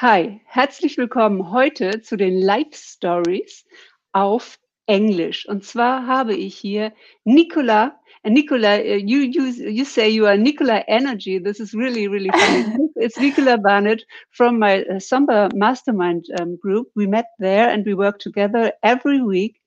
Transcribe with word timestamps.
Hi, 0.00 0.40
herzlich 0.44 0.96
willkommen 0.96 1.50
heute 1.50 2.02
zu 2.02 2.16
den 2.16 2.40
Life 2.40 2.70
Stories 2.72 3.64
auf 4.12 4.60
Englisch. 4.86 5.48
Und 5.48 5.64
zwar 5.64 6.06
habe 6.06 6.36
ich 6.36 6.56
hier 6.56 6.92
Nicola. 7.24 7.98
And 8.22 8.32
Nicola, 8.32 8.76
uh, 8.76 8.94
you, 8.94 9.22
you, 9.22 9.46
you 9.46 9.84
say 9.84 10.08
you 10.08 10.24
are 10.26 10.38
Nicola 10.38 10.84
Energy. 10.86 11.42
This 11.42 11.58
is 11.58 11.74
really, 11.74 12.06
really 12.06 12.30
funny. 12.30 12.76
it's 12.94 13.18
Nicola 13.18 13.58
Barnett 13.58 14.04
from 14.30 14.60
my 14.60 14.84
uh, 14.84 15.00
Samba 15.00 15.48
Mastermind 15.52 16.26
um, 16.40 16.56
group. 16.62 16.86
We 16.94 17.08
met 17.08 17.26
there 17.40 17.68
and 17.68 17.84
we 17.84 17.94
work 17.94 18.20
together 18.20 18.72
every 18.84 19.20
week. 19.20 19.60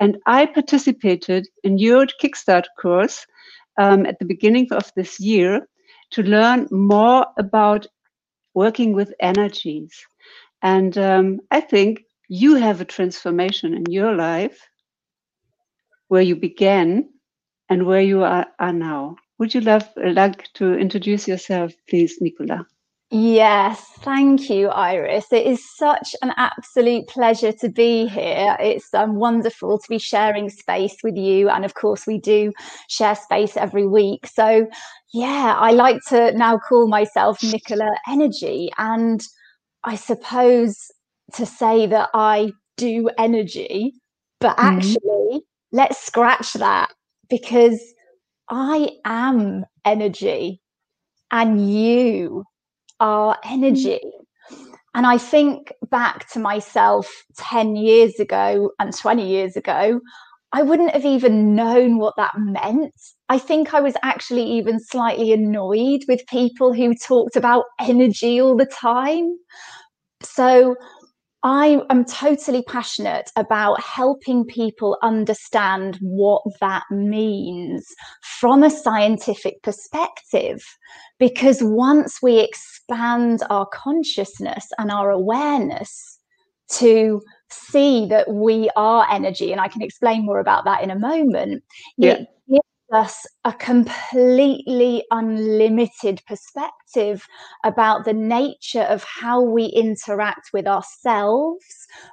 And 0.00 0.16
I 0.24 0.46
participated 0.46 1.48
in 1.64 1.76
your 1.76 2.06
Kickstart 2.06 2.64
course 2.80 3.26
um, 3.76 4.06
at 4.06 4.18
the 4.20 4.24
beginning 4.24 4.72
of 4.72 4.90
this 4.96 5.20
year 5.20 5.68
to 6.12 6.22
learn 6.22 6.66
more 6.70 7.26
about 7.36 7.86
working 8.56 8.94
with 8.94 9.14
energies. 9.20 9.94
And 10.62 10.98
um, 10.98 11.40
I 11.52 11.60
think 11.60 12.04
you 12.28 12.56
have 12.56 12.80
a 12.80 12.86
transformation 12.86 13.74
in 13.74 13.84
your 13.90 14.14
life 14.16 14.58
where 16.08 16.22
you 16.22 16.36
began 16.36 17.08
and 17.68 17.86
where 17.86 18.00
you 18.02 18.24
are, 18.24 18.46
are 18.58 18.72
now. 18.72 19.16
Would 19.38 19.54
you 19.54 19.60
love 19.62 19.88
like 19.96 20.52
to 20.54 20.74
introduce 20.74 21.28
yourself, 21.28 21.74
please, 21.88 22.18
Nicola? 22.20 22.66
Yes, 23.10 23.86
thank 24.00 24.50
you, 24.50 24.68
Iris. 24.68 25.32
It 25.32 25.46
is 25.46 25.64
such 25.76 26.16
an 26.22 26.32
absolute 26.36 27.06
pleasure 27.06 27.52
to 27.52 27.68
be 27.68 28.08
here. 28.08 28.56
It's 28.58 28.92
um, 28.94 29.14
wonderful 29.14 29.78
to 29.78 29.88
be 29.88 29.98
sharing 29.98 30.50
space 30.50 30.96
with 31.04 31.16
you. 31.16 31.48
And 31.48 31.64
of 31.64 31.74
course, 31.74 32.04
we 32.04 32.18
do 32.18 32.52
share 32.88 33.14
space 33.14 33.56
every 33.56 33.86
week. 33.86 34.26
So, 34.26 34.66
yeah, 35.14 35.54
I 35.56 35.70
like 35.70 36.02
to 36.08 36.32
now 36.32 36.58
call 36.58 36.88
myself 36.88 37.44
Nicola 37.44 37.92
Energy. 38.08 38.70
And 38.76 39.22
I 39.84 39.94
suppose 39.94 40.90
to 41.34 41.46
say 41.46 41.86
that 41.86 42.10
I 42.12 42.50
do 42.76 43.08
energy, 43.18 43.92
but 44.40 44.56
mm-hmm. 44.56 44.78
actually, 44.78 45.42
let's 45.70 46.04
scratch 46.04 46.54
that 46.54 46.90
because 47.30 47.80
I 48.50 48.90
am 49.04 49.64
energy 49.84 50.60
and 51.30 51.72
you 51.72 52.44
our 53.00 53.34
mm-hmm. 53.36 53.64
energy. 53.64 54.00
And 54.94 55.06
I 55.06 55.18
think 55.18 55.72
back 55.90 56.28
to 56.30 56.38
myself 56.38 57.10
10 57.36 57.76
years 57.76 58.18
ago 58.18 58.70
and 58.78 58.96
20 58.96 59.28
years 59.28 59.54
ago, 59.56 60.00
I 60.52 60.62
wouldn't 60.62 60.92
have 60.92 61.04
even 61.04 61.54
known 61.54 61.98
what 61.98 62.14
that 62.16 62.32
meant. 62.38 62.94
I 63.28 63.38
think 63.38 63.74
I 63.74 63.80
was 63.80 63.94
actually 64.02 64.44
even 64.44 64.80
slightly 64.80 65.32
annoyed 65.32 66.00
with 66.08 66.26
people 66.28 66.72
who 66.72 66.94
talked 66.94 67.36
about 67.36 67.64
energy 67.80 68.40
all 68.40 68.56
the 68.56 68.64
time. 68.64 69.36
So 70.22 70.76
I 71.46 71.80
am 71.90 72.04
totally 72.04 72.62
passionate 72.62 73.30
about 73.36 73.80
helping 73.80 74.44
people 74.44 74.98
understand 75.00 75.96
what 76.00 76.42
that 76.60 76.82
means 76.90 77.86
from 78.40 78.64
a 78.64 78.70
scientific 78.70 79.62
perspective. 79.62 80.60
Because 81.20 81.62
once 81.62 82.18
we 82.20 82.40
expand 82.40 83.44
our 83.48 83.64
consciousness 83.66 84.66
and 84.76 84.90
our 84.90 85.12
awareness 85.12 86.18
to 86.72 87.22
see 87.48 88.06
that 88.06 88.28
we 88.28 88.68
are 88.74 89.06
energy, 89.08 89.52
and 89.52 89.60
I 89.60 89.68
can 89.68 89.82
explain 89.82 90.26
more 90.26 90.40
about 90.40 90.64
that 90.64 90.82
in 90.82 90.90
a 90.90 90.98
moment, 90.98 91.62
yeah. 91.96 92.14
it 92.14 92.28
us 92.92 93.26
a 93.44 93.52
completely 93.52 95.04
unlimited 95.10 96.22
perspective 96.26 97.26
about 97.64 98.04
the 98.04 98.12
nature 98.12 98.82
of 98.82 99.04
how 99.04 99.42
we 99.42 99.66
interact 99.66 100.50
with 100.52 100.66
ourselves, 100.66 101.64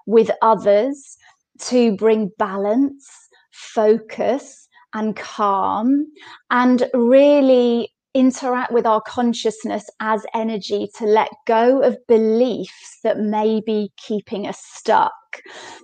with 0.05 0.31
others, 0.41 1.17
to 1.59 1.95
bring 1.95 2.31
balance, 2.37 3.07
focus, 3.51 4.67
and 4.93 5.15
calm, 5.15 6.05
and 6.51 6.89
really 6.93 7.93
interact 8.13 8.71
with 8.71 8.85
our 8.85 9.01
consciousness 9.01 9.85
as 9.99 10.23
energy 10.33 10.87
to 10.97 11.05
let 11.05 11.29
go 11.47 11.81
of 11.81 11.97
beliefs 12.07 12.99
that 13.03 13.19
may 13.19 13.61
be 13.65 13.91
keeping 13.97 14.47
us 14.47 14.59
stuck. 14.61 15.11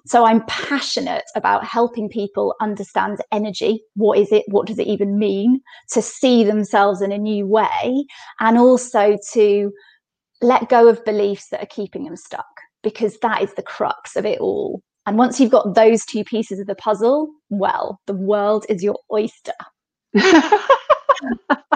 So 0.05 0.25
I'm 0.25 0.45
passionate 0.47 1.23
about 1.35 1.65
helping 1.65 2.07
people 2.07 2.55
understand 2.61 3.19
energy. 3.31 3.81
What 3.95 4.19
is 4.19 4.31
it? 4.31 4.43
What 4.47 4.67
does 4.67 4.77
it 4.79 4.87
even 4.87 5.17
mean? 5.17 5.61
To 5.93 6.01
see 6.01 6.43
themselves 6.43 7.01
in 7.01 7.11
a 7.11 7.17
new 7.17 7.47
way 7.47 8.05
and 8.39 8.57
also 8.57 9.17
to 9.33 9.71
let 10.41 10.69
go 10.69 10.87
of 10.87 11.03
beliefs 11.03 11.49
that 11.49 11.63
are 11.63 11.67
keeping 11.67 12.05
them 12.05 12.15
stuck 12.15 12.45
because 12.83 13.17
that 13.21 13.41
is 13.41 13.53
the 13.55 13.63
crux 13.63 14.15
of 14.15 14.25
it 14.25 14.39
all. 14.39 14.81
And 15.05 15.17
once 15.17 15.39
you've 15.39 15.51
got 15.51 15.73
those 15.73 16.05
two 16.05 16.23
pieces 16.23 16.59
of 16.59 16.67
the 16.67 16.75
puzzle, 16.75 17.29
well, 17.49 17.99
the 18.05 18.13
world 18.13 18.65
is 18.69 18.83
your 18.83 18.99
oyster. 19.11 19.53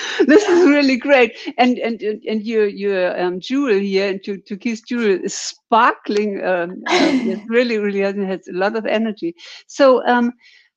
this 0.26 0.44
is 0.44 0.68
really 0.68 0.96
great. 0.96 1.36
And 1.58 1.78
and 1.78 2.00
and 2.02 2.42
your 2.42 2.66
your 2.66 3.20
um, 3.20 3.40
jewel 3.40 3.78
here, 3.78 4.10
and 4.10 4.22
to 4.24 4.38
to 4.38 4.56
kiss 4.56 4.80
jewel 4.82 5.24
is 5.24 5.34
sparkling. 5.34 6.42
Um, 6.44 6.82
um, 6.90 7.46
really 7.48 7.78
really 7.78 8.00
has 8.00 8.48
a 8.48 8.52
lot 8.52 8.76
of 8.76 8.86
energy. 8.86 9.34
So 9.66 10.06
um, 10.06 10.32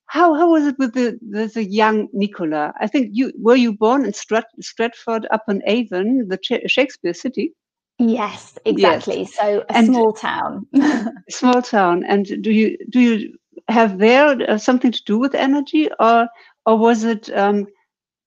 how 0.05 0.33
how 0.35 0.51
was 0.51 0.67
it 0.67 0.75
with 0.77 0.93
the 0.93 1.17
with 1.21 1.55
the 1.55 1.65
young 1.65 2.07
Nicola? 2.13 2.73
I 2.79 2.87
think 2.87 3.09
you 3.13 3.31
were 3.37 3.55
you 3.55 3.73
born 3.73 4.05
in 4.05 4.11
Strat, 4.11 4.45
Stratford 4.61 5.27
upon 5.31 5.61
Avon, 5.65 6.27
the 6.27 6.37
Ch 6.37 6.53
Shakespeare 6.67 7.13
city. 7.13 7.53
Yes, 7.99 8.57
exactly. 8.65 9.21
Yes. 9.21 9.35
So 9.35 9.63
a 9.69 9.77
and 9.77 9.87
small 9.87 10.13
town. 10.13 10.67
small 11.29 11.61
town. 11.61 12.03
And 12.05 12.25
do 12.43 12.51
you 12.51 12.77
do 12.89 12.99
you 12.99 13.37
have 13.69 13.97
there 13.97 14.35
uh, 14.49 14.57
something 14.57 14.91
to 14.91 15.03
do 15.05 15.17
with 15.17 15.35
energy, 15.35 15.89
or 15.99 16.27
or 16.65 16.77
was 16.77 17.03
it 17.03 17.29
um, 17.35 17.67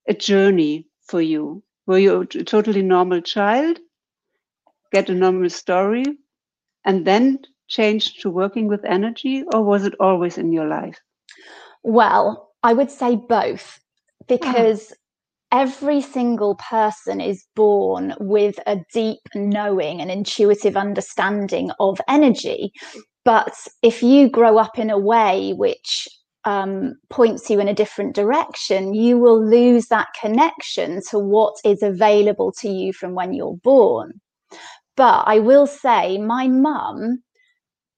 a 0.08 0.14
journey 0.14 0.86
for 1.06 1.20
you? 1.20 1.62
Were 1.86 1.98
you 1.98 2.20
a 2.20 2.26
totally 2.26 2.82
normal 2.82 3.20
child, 3.20 3.78
get 4.92 5.08
a 5.08 5.14
normal 5.14 5.50
story, 5.50 6.04
and 6.84 7.06
then 7.06 7.38
change 7.68 8.14
to 8.20 8.30
working 8.30 8.68
with 8.68 8.84
energy, 8.84 9.44
or 9.54 9.62
was 9.62 9.84
it 9.84 9.94
always 10.00 10.38
in 10.38 10.52
your 10.52 10.66
life? 10.66 10.98
Well, 11.82 12.50
I 12.62 12.72
would 12.72 12.90
say 12.90 13.16
both 13.16 13.78
hmm. 14.20 14.34
because 14.34 14.92
every 15.52 16.00
single 16.00 16.56
person 16.56 17.20
is 17.20 17.46
born 17.54 18.14
with 18.18 18.58
a 18.66 18.80
deep 18.92 19.20
knowing 19.34 20.00
and 20.00 20.10
intuitive 20.10 20.76
understanding 20.76 21.70
of 21.78 22.00
energy. 22.08 22.72
But 23.24 23.54
if 23.82 24.02
you 24.02 24.28
grow 24.28 24.58
up 24.58 24.78
in 24.78 24.90
a 24.90 24.98
way 24.98 25.52
which 25.52 26.08
um, 26.46 26.94
points 27.10 27.50
you 27.50 27.60
in 27.60 27.68
a 27.68 27.74
different 27.74 28.14
direction, 28.14 28.94
you 28.94 29.18
will 29.18 29.44
lose 29.44 29.88
that 29.88 30.08
connection 30.18 31.02
to 31.10 31.18
what 31.18 31.56
is 31.64 31.82
available 31.82 32.52
to 32.60 32.68
you 32.68 32.92
from 32.92 33.14
when 33.14 33.34
you're 33.34 33.58
born. 33.62 34.20
But 34.96 35.24
I 35.26 35.40
will 35.40 35.66
say, 35.66 36.16
my 36.18 36.48
mum, 36.48 37.22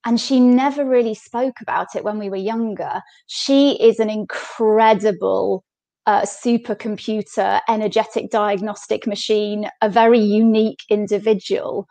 and 0.05 0.19
she 0.19 0.41
never 0.41 0.85
really 0.85 1.15
spoke 1.15 1.61
about 1.61 1.95
it 1.95 2.03
when 2.03 2.19
we 2.19 2.31
were 2.31 2.37
younger, 2.37 3.03
she 3.27 3.73
is 3.83 4.01
an 4.01 4.09
incredible 4.09 5.63
uh, 6.07 6.23
supercomputer, 6.23 7.61
energetic 7.69 8.31
diagnostic 8.31 9.07
machine, 9.07 9.69
a 9.83 9.91
very 9.91 10.19
unique 10.19 10.81
individual. 10.89 11.87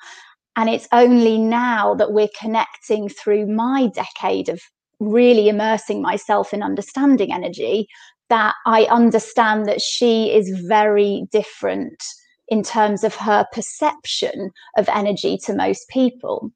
And 0.56 0.69
it's 0.69 0.88
only 0.91 1.38
now 1.38 1.94
that 1.94 2.13
we're 2.13 2.29
connecting 2.39 3.09
through 3.09 3.45
my 3.45 3.91
decade 3.94 4.50
of 4.50 4.60
really 4.99 5.49
immersing 5.49 6.01
myself 6.01 6.53
in 6.53 6.63
understanding 6.63 7.31
energy 7.31 7.88
that 8.29 8.55
I 8.65 8.83
understand 8.85 9.67
that 9.67 9.81
she 9.81 10.33
is 10.33 10.49
very 10.67 11.25
different 11.31 12.03
in 12.49 12.63
terms 12.63 13.03
of 13.03 13.15
her 13.15 13.45
perception 13.51 14.51
of 14.77 14.89
energy 14.89 15.38
to 15.45 15.53
most 15.53 15.88
people. 15.89 16.51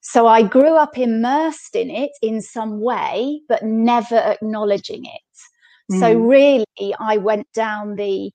So 0.00 0.26
I 0.26 0.42
grew 0.42 0.76
up 0.76 0.98
immersed 0.98 1.76
in 1.76 1.90
it 1.90 2.10
in 2.22 2.40
some 2.40 2.80
way, 2.80 3.40
but 3.48 3.62
never 3.62 4.16
acknowledging 4.16 5.04
it. 5.04 5.92
Mm. 5.92 6.00
So 6.00 6.12
really, 6.14 6.94
I 6.98 7.16
went 7.18 7.46
down 7.52 7.96
the 7.96 8.32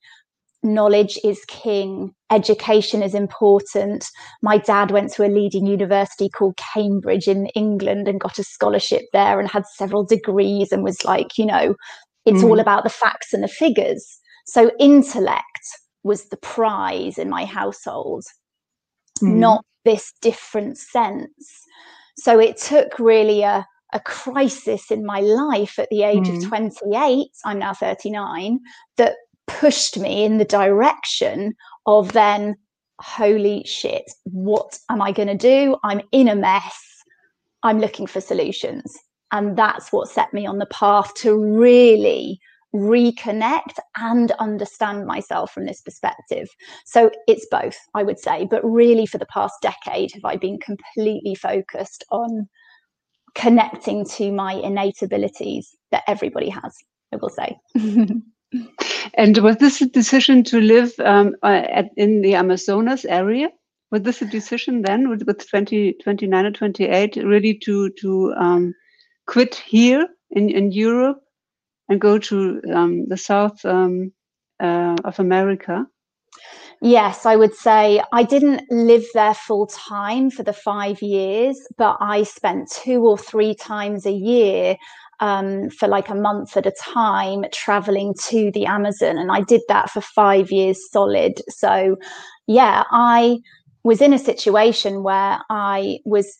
knowledge 0.74 1.18
is 1.24 1.44
king, 1.48 2.14
education 2.31 3.02
is 3.02 3.14
important. 3.14 4.06
My 4.42 4.58
dad 4.58 4.92
went 4.92 5.12
to 5.14 5.25
a 5.25 5.30
leading 5.30 5.66
university 5.66 6.30
called 6.30 6.58
Cambridge 6.74 7.28
in 7.28 7.48
England 7.48 8.08
and 8.08 8.19
got 8.19 8.40
a 8.40 8.44
scholarship 8.44 9.04
there 9.14 9.40
and 9.40 9.50
had 9.50 9.66
several 9.66 10.06
degrees 10.06 10.72
and 10.72 10.84
was 10.84 11.04
like, 11.04 11.38
you 11.38 11.46
know, 11.46 11.75
it's 12.25 12.42
mm. 12.42 12.50
all 12.50 12.60
about 12.60 12.84
the 12.84 12.90
facts 12.90 13.34
and 13.34 13.44
the 13.44 13.48
figures. 13.48 14.19
So 14.46 14.72
intellect 14.80 15.44
was 16.04 16.30
the 16.30 16.38
prize 16.38 17.18
in 17.18 17.30
my 17.30 17.46
household, 17.46 18.24
mm. 19.22 19.36
not 19.36 19.66
this 19.86 20.13
different 20.22 20.78
sense. 20.78 21.63
So 22.18 22.40
it 22.40 22.58
took 22.58 23.00
really 23.00 23.44
a 23.44 23.66
a 23.94 24.00
crisis 24.02 24.92
in 24.92 25.06
my 25.06 25.22
life 25.22 25.80
at 25.80 25.88
the 25.90 26.04
age 26.04 26.28
mm. 26.28 26.38
of 26.38 26.48
28 26.48 27.28
i'm 27.46 27.60
now 27.60 27.74
39 27.74 28.60
that 28.98 29.16
pushed 29.48 29.98
me 29.98 30.24
in 30.24 30.38
the 30.38 30.46
direction 30.46 31.54
of 31.86 32.14
then 32.14 32.56
holy 33.00 33.64
shit, 33.66 34.12
what 34.24 34.78
am 34.90 35.02
I 35.02 35.12
going 35.12 35.28
to 35.28 35.38
do? 35.38 35.78
I'm 35.84 36.02
in 36.12 36.28
a 36.28 36.36
mess. 36.36 36.84
I'm 37.64 37.80
looking 37.80 38.08
for 38.08 38.22
solutions. 38.22 38.98
And 39.32 39.58
that's 39.58 39.92
what 39.92 40.10
set 40.10 40.34
me 40.34 40.46
on 40.46 40.58
the 40.58 40.68
path 40.68 41.14
to 41.16 41.38
really 41.38 42.40
reconnect 42.74 43.78
and 43.98 44.32
understand 44.34 45.06
myself 45.06 45.52
from 45.52 45.66
this 45.66 45.82
perspective. 45.82 46.48
So 46.86 47.12
it's 47.28 47.48
both, 47.50 47.78
I 47.94 48.04
would 48.04 48.20
say. 48.20 48.48
But 48.50 48.64
really, 48.64 49.06
for 49.06 49.18
the 49.18 49.26
past 49.28 49.56
decade, 49.62 50.12
have 50.14 50.26
I 50.26 50.38
been 50.38 50.60
completely 50.60 51.36
focused 51.36 52.04
on 52.12 52.48
connecting 53.36 54.06
to 54.06 54.32
my 54.32 54.54
innate 54.54 55.02
abilities 55.02 55.76
that 55.92 56.04
everybody 56.08 56.50
has, 56.50 56.76
I 57.14 57.18
will 57.18 57.30
say. 57.30 57.58
and 59.14 59.38
was 59.40 59.58
this 59.58 59.82
a 59.82 59.88
decision 59.88 60.44
to 60.46 60.60
live 60.60 60.94
um, 61.00 61.36
uh, 61.44 61.64
at, 61.70 61.90
in 61.98 62.22
the 62.22 62.36
Amazonas 62.36 63.06
area? 63.06 63.50
Was 63.92 64.02
this 64.02 64.22
a 64.22 64.26
decision 64.26 64.82
then 64.82 65.10
with, 65.10 65.24
with 65.24 65.48
20, 65.50 65.94
29 65.94 66.46
or 66.46 66.52
28 66.52 67.16
really 67.18 67.54
to, 67.60 67.90
to 67.92 68.34
um, 68.38 68.74
quit 69.26 69.56
here 69.56 70.08
in, 70.32 70.50
in 70.50 70.72
Europe 70.72 71.22
and 71.90 72.02
go 72.02 72.18
to 72.18 72.62
um, 72.74 73.08
the 73.08 73.18
south 73.18 73.64
um, 73.66 74.12
uh, 74.60 74.96
of 75.06 75.20
America? 75.20 75.86
Yes, 76.82 77.26
I 77.26 77.36
would 77.36 77.56
say 77.56 78.04
I 78.12 78.24
didn't 78.24 78.62
live 78.70 79.06
there 79.14 79.34
full 79.34 79.66
time 79.66 80.30
for 80.30 80.44
the 80.44 80.54
five 80.54 81.02
years, 81.02 81.60
but 81.76 81.98
I 82.00 82.22
spent 82.24 82.70
two 82.70 83.08
or 83.08 83.18
three 83.18 83.56
times 83.56 84.06
a 84.06 84.12
year 84.12 84.78
um, 85.19 85.69
for 85.69 85.88
like 85.88 86.10
a 86.10 86.16
month 86.16 86.56
at 86.58 86.66
a 86.66 86.74
time 86.80 87.46
traveling 87.52 88.14
to 88.25 88.52
the 88.52 88.66
Amazon. 88.66 89.18
And 89.18 89.31
I 89.31 89.42
did 89.42 89.62
that 89.68 89.90
for 89.90 90.02
five 90.02 90.52
years 90.52 90.80
solid. 90.92 91.42
So, 91.50 91.98
yeah, 92.48 92.84
I 92.92 93.40
was 93.84 94.02
in 94.02 94.14
a 94.14 94.19
situation 94.19 95.04
where 95.04 95.40
I 95.50 96.00
was 96.06 96.38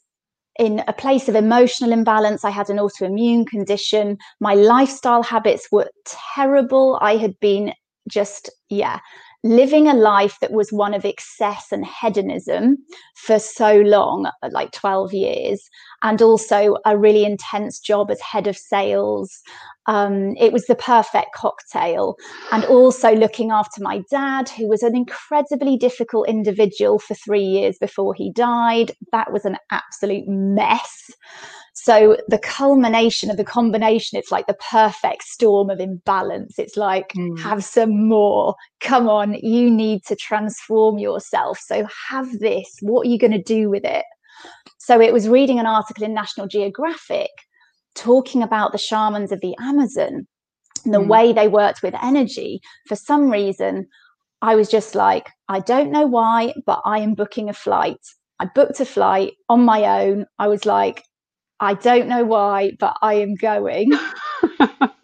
in 0.60 0.84
a 0.88 0.94
place 0.94 1.30
of 1.30 1.36
emotional 1.36 1.92
imbalance. 1.92 2.44
I 2.44 2.50
had 2.50 2.70
an 2.70 2.78
autoimmune 2.78 3.48
condition. 3.48 4.18
My 4.40 4.54
lifestyle 4.54 5.24
habits 5.24 5.68
were 5.72 5.90
terrible. 6.36 6.98
I 7.02 7.18
had 7.18 7.40
been 7.40 7.74
just, 8.08 8.50
yeah, 8.70 9.00
living 9.44 9.88
a 9.88 9.94
life 9.94 10.38
that 10.42 10.52
was 10.52 10.72
one 10.72 10.94
of 10.94 11.06
excess 11.06 11.68
and 11.72 11.86
hedonism 11.86 12.78
for 13.16 13.40
so 13.40 13.78
long, 13.82 14.30
like 14.52 14.72
12 14.72 15.14
years, 15.14 15.70
and 16.04 16.22
also 16.22 16.78
a 16.86 16.98
really 16.98 17.24
intense 17.24 17.80
job 17.80 18.12
as 18.12 18.20
head 18.22 18.48
of 18.48 18.58
sales. 18.58 19.42
Um, 19.86 20.36
it 20.38 20.52
was 20.52 20.66
the 20.66 20.76
perfect 20.76 21.30
cocktail. 21.34 22.16
And 22.52 22.66
also 22.66 23.14
looking 23.16 23.52
after 23.52 23.82
my 23.82 24.02
dad, 24.12 24.50
who 24.50 24.68
was 24.68 24.84
an 24.84 24.96
incredibly 24.96 25.78
difficult 25.78 26.28
individual 26.28 27.00
for 27.00 27.16
three 27.16 27.44
years 27.44 27.78
before 27.80 28.14
he 28.14 28.32
died. 28.32 28.92
That 29.12 29.32
was 29.32 29.46
an 29.46 29.58
absolute 29.72 30.28
mess. 30.28 31.12
So 31.84 32.18
the 32.28 32.40
culmination 32.40 33.30
of 33.30 33.38
the 33.38 33.44
combination, 33.44 34.18
it's 34.18 34.32
like 34.32 34.48
the 34.48 34.58
perfect 34.72 35.24
storm 35.24 35.70
of 35.70 35.80
imbalance. 35.80 36.58
It's 36.58 36.76
like, 36.76 37.10
mm. 37.10 37.40
have 37.40 37.64
some 37.64 38.08
more. 38.08 38.56
Come 38.82 39.08
on, 39.08 39.36
you 39.36 39.70
need 39.70 40.04
to 40.06 40.16
transform 40.16 40.98
yourself. 40.98 41.60
So 41.60 41.88
have 42.10 42.40
this. 42.40 42.78
What 42.82 43.06
are 43.06 43.10
you 43.10 43.20
going 43.20 43.32
to 43.32 43.42
do 43.42 43.70
with 43.70 43.86
it? 43.86 44.06
So 44.80 45.00
it 45.00 45.14
was 45.14 45.30
reading 45.30 45.60
an 45.60 45.68
article 45.68 46.04
in 46.04 46.16
National 46.16 46.48
Geographic 46.48 47.30
talking 47.94 48.42
about 48.42 48.72
the 48.72 48.80
shamans 48.80 49.32
of 49.32 49.42
the 49.42 49.56
Amazon 49.60 50.28
and 50.84 50.94
the 50.94 51.00
mm. 51.00 51.08
way 51.08 51.32
they 51.32 51.48
worked 51.48 51.84
with 51.84 51.94
energy. 52.02 52.60
For 52.88 52.96
some 52.96 53.30
reason, 53.30 53.88
I 54.42 54.56
was 54.56 54.68
just 54.68 54.96
like, 54.96 55.30
I 55.48 55.60
don't 55.60 55.92
know 55.92 56.08
why, 56.08 56.56
but 56.66 56.82
I 56.86 57.00
am 57.00 57.14
booking 57.14 57.50
a 57.50 57.54
flight. 57.54 58.02
I 58.40 58.48
booked 58.54 58.80
a 58.80 58.86
flight 58.86 59.34
on 59.48 59.64
my 59.64 60.02
own. 60.02 60.26
I 60.40 60.48
was 60.48 60.66
like, 60.66 61.04
I 61.60 61.74
don't 61.74 62.08
know 62.08 62.24
why, 62.24 62.72
but 62.80 62.96
I 63.02 63.16
am 63.16 63.36
going. 63.36 63.92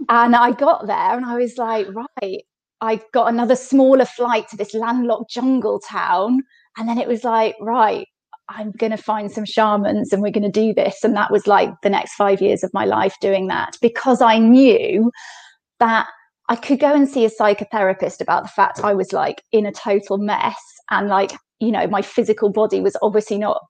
and 0.09 0.35
I 0.35 0.51
got 0.51 0.87
there 0.87 1.17
and 1.17 1.25
I 1.25 1.37
was 1.37 1.57
like, 1.57 1.87
right, 1.93 2.43
I 2.81 3.01
got 3.11 3.29
another 3.31 3.55
smaller 3.55 4.05
flight 4.05 4.47
to 4.49 4.57
this 4.57 4.73
landlocked 4.73 5.31
jungle 5.31 5.79
town. 5.79 6.41
And 6.77 6.87
then 6.87 6.97
it 6.97 7.07
was 7.07 7.23
like, 7.23 7.55
right, 7.59 8.07
I'm 8.49 8.71
going 8.71 8.91
to 8.91 8.97
find 8.97 9.31
some 9.31 9.45
shamans 9.45 10.13
and 10.13 10.21
we're 10.21 10.31
going 10.31 10.43
to 10.43 10.61
do 10.61 10.73
this. 10.73 11.03
And 11.03 11.15
that 11.15 11.31
was 11.31 11.47
like 11.47 11.71
the 11.81 11.89
next 11.89 12.13
five 12.13 12.41
years 12.41 12.63
of 12.63 12.73
my 12.73 12.85
life 12.85 13.15
doing 13.19 13.47
that 13.47 13.77
because 13.81 14.21
I 14.21 14.37
knew 14.37 15.11
that 15.79 16.07
I 16.49 16.55
could 16.55 16.79
go 16.79 16.93
and 16.93 17.07
see 17.07 17.25
a 17.25 17.31
psychotherapist 17.31 18.21
about 18.21 18.43
the 18.43 18.49
fact 18.49 18.81
I 18.83 18.93
was 18.93 19.13
like 19.13 19.41
in 19.51 19.65
a 19.65 19.71
total 19.71 20.17
mess 20.17 20.61
and 20.91 21.07
like, 21.07 21.31
you 21.59 21.71
know, 21.71 21.87
my 21.87 22.01
physical 22.01 22.51
body 22.51 22.81
was 22.81 22.97
obviously 23.01 23.37
not 23.37 23.61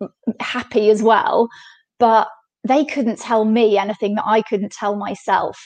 mm, 0.00 0.08
happy 0.40 0.90
as 0.90 1.02
well 1.02 1.48
but 2.02 2.26
they 2.66 2.84
couldn't 2.84 3.20
tell 3.20 3.44
me 3.44 3.78
anything 3.78 4.16
that 4.16 4.24
I 4.26 4.42
couldn't 4.42 4.72
tell 4.72 4.96
myself. 4.96 5.56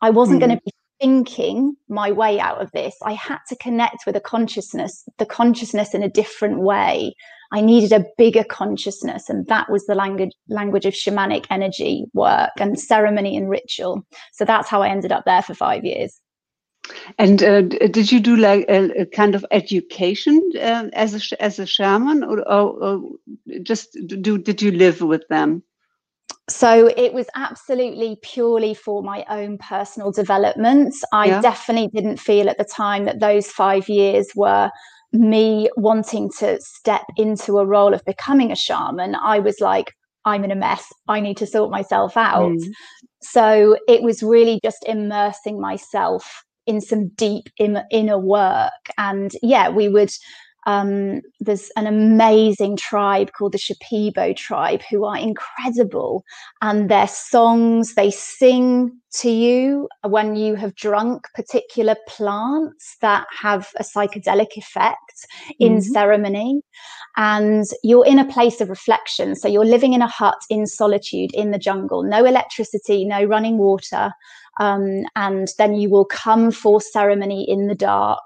I 0.00 0.10
wasn't 0.10 0.40
mm. 0.40 0.46
going 0.46 0.56
to 0.56 0.62
be 0.64 0.70
thinking 1.00 1.74
my 1.88 2.12
way 2.12 2.38
out 2.38 2.62
of 2.62 2.70
this. 2.70 2.94
I 3.02 3.14
had 3.14 3.40
to 3.48 3.56
connect 3.56 4.06
with 4.06 4.14
a 4.14 4.20
consciousness, 4.20 5.02
the 5.18 5.26
consciousness 5.26 5.92
in 5.92 6.04
a 6.04 6.08
different 6.08 6.60
way. 6.60 7.14
I 7.52 7.62
needed 7.62 7.90
a 7.90 8.04
bigger 8.16 8.44
consciousness, 8.44 9.28
and 9.28 9.44
that 9.48 9.72
was 9.72 9.84
the 9.86 9.96
language 9.96 10.30
language 10.48 10.86
of 10.86 10.94
shamanic 10.94 11.46
energy 11.50 12.04
work 12.14 12.52
and 12.60 12.78
ceremony 12.78 13.36
and 13.36 13.50
ritual. 13.50 14.06
So 14.32 14.44
that's 14.44 14.68
how 14.68 14.82
I 14.82 14.88
ended 14.88 15.10
up 15.10 15.24
there 15.24 15.42
for 15.42 15.54
five 15.54 15.84
years. 15.84 16.20
And 17.18 17.42
uh, 17.42 17.62
did 17.62 18.12
you 18.12 18.20
do 18.20 18.36
like 18.36 18.66
a, 18.68 19.02
a 19.02 19.06
kind 19.06 19.34
of 19.34 19.44
education 19.50 20.40
uh, 20.54 20.90
as 20.92 21.32
a 21.32 21.42
as 21.42 21.58
a 21.58 21.66
shaman, 21.66 22.22
or, 22.22 22.38
or, 22.48 22.84
or 22.84 23.00
just 23.64 23.98
do 24.06 24.38
did 24.38 24.62
you 24.62 24.70
live 24.70 25.00
with 25.00 25.26
them? 25.26 25.64
So 26.52 26.92
it 26.96 27.14
was 27.14 27.26
absolutely 27.34 28.18
purely 28.22 28.74
for 28.74 29.02
my 29.02 29.24
own 29.28 29.58
personal 29.58 30.12
development. 30.12 30.94
I 31.12 31.26
yeah. 31.26 31.40
definitely 31.40 31.88
didn't 31.88 32.18
feel 32.18 32.48
at 32.48 32.58
the 32.58 32.64
time 32.64 33.06
that 33.06 33.20
those 33.20 33.48
five 33.48 33.88
years 33.88 34.28
were 34.34 34.70
me 35.12 35.68
wanting 35.76 36.30
to 36.38 36.60
step 36.60 37.04
into 37.16 37.58
a 37.58 37.66
role 37.66 37.94
of 37.94 38.04
becoming 38.04 38.52
a 38.52 38.56
shaman. 38.56 39.14
I 39.14 39.38
was 39.38 39.60
like, 39.60 39.92
I'm 40.24 40.44
in 40.44 40.50
a 40.50 40.56
mess. 40.56 40.84
I 41.08 41.20
need 41.20 41.36
to 41.38 41.46
sort 41.46 41.70
myself 41.70 42.16
out. 42.16 42.52
Mm. 42.52 42.70
So 43.22 43.76
it 43.88 44.02
was 44.02 44.22
really 44.22 44.60
just 44.62 44.84
immersing 44.86 45.60
myself 45.60 46.44
in 46.66 46.80
some 46.80 47.08
deep 47.16 47.48
inner 47.58 48.18
work. 48.18 48.72
And 48.98 49.32
yeah, 49.42 49.68
we 49.68 49.88
would 49.88 50.10
um, 50.66 51.22
there's 51.40 51.70
an 51.76 51.86
amazing 51.86 52.76
tribe 52.76 53.32
called 53.32 53.52
the 53.52 53.58
Shipibo 53.58 54.34
tribe 54.36 54.82
who 54.88 55.04
are 55.04 55.16
incredible. 55.16 56.24
And 56.60 56.88
their 56.88 57.08
songs, 57.08 57.94
they 57.94 58.10
sing 58.10 58.92
to 59.14 59.30
you 59.30 59.88
when 60.04 60.36
you 60.36 60.54
have 60.54 60.74
drunk 60.76 61.26
particular 61.34 61.96
plants 62.06 62.96
that 63.00 63.26
have 63.36 63.70
a 63.76 63.82
psychedelic 63.82 64.56
effect 64.56 65.26
in 65.58 65.78
mm-hmm. 65.78 65.92
ceremony. 65.92 66.62
And 67.16 67.64
you're 67.82 68.06
in 68.06 68.20
a 68.20 68.32
place 68.32 68.60
of 68.60 68.70
reflection. 68.70 69.34
So 69.34 69.48
you're 69.48 69.64
living 69.64 69.94
in 69.94 70.02
a 70.02 70.06
hut 70.06 70.38
in 70.48 70.66
solitude 70.66 71.34
in 71.34 71.50
the 71.50 71.58
jungle, 71.58 72.04
no 72.04 72.24
electricity, 72.24 73.04
no 73.04 73.24
running 73.24 73.58
water. 73.58 74.12
Um, 74.60 75.04
and 75.16 75.48
then 75.58 75.74
you 75.74 75.90
will 75.90 76.04
come 76.04 76.52
for 76.52 76.80
ceremony 76.80 77.44
in 77.48 77.66
the 77.66 77.74
dark 77.74 78.22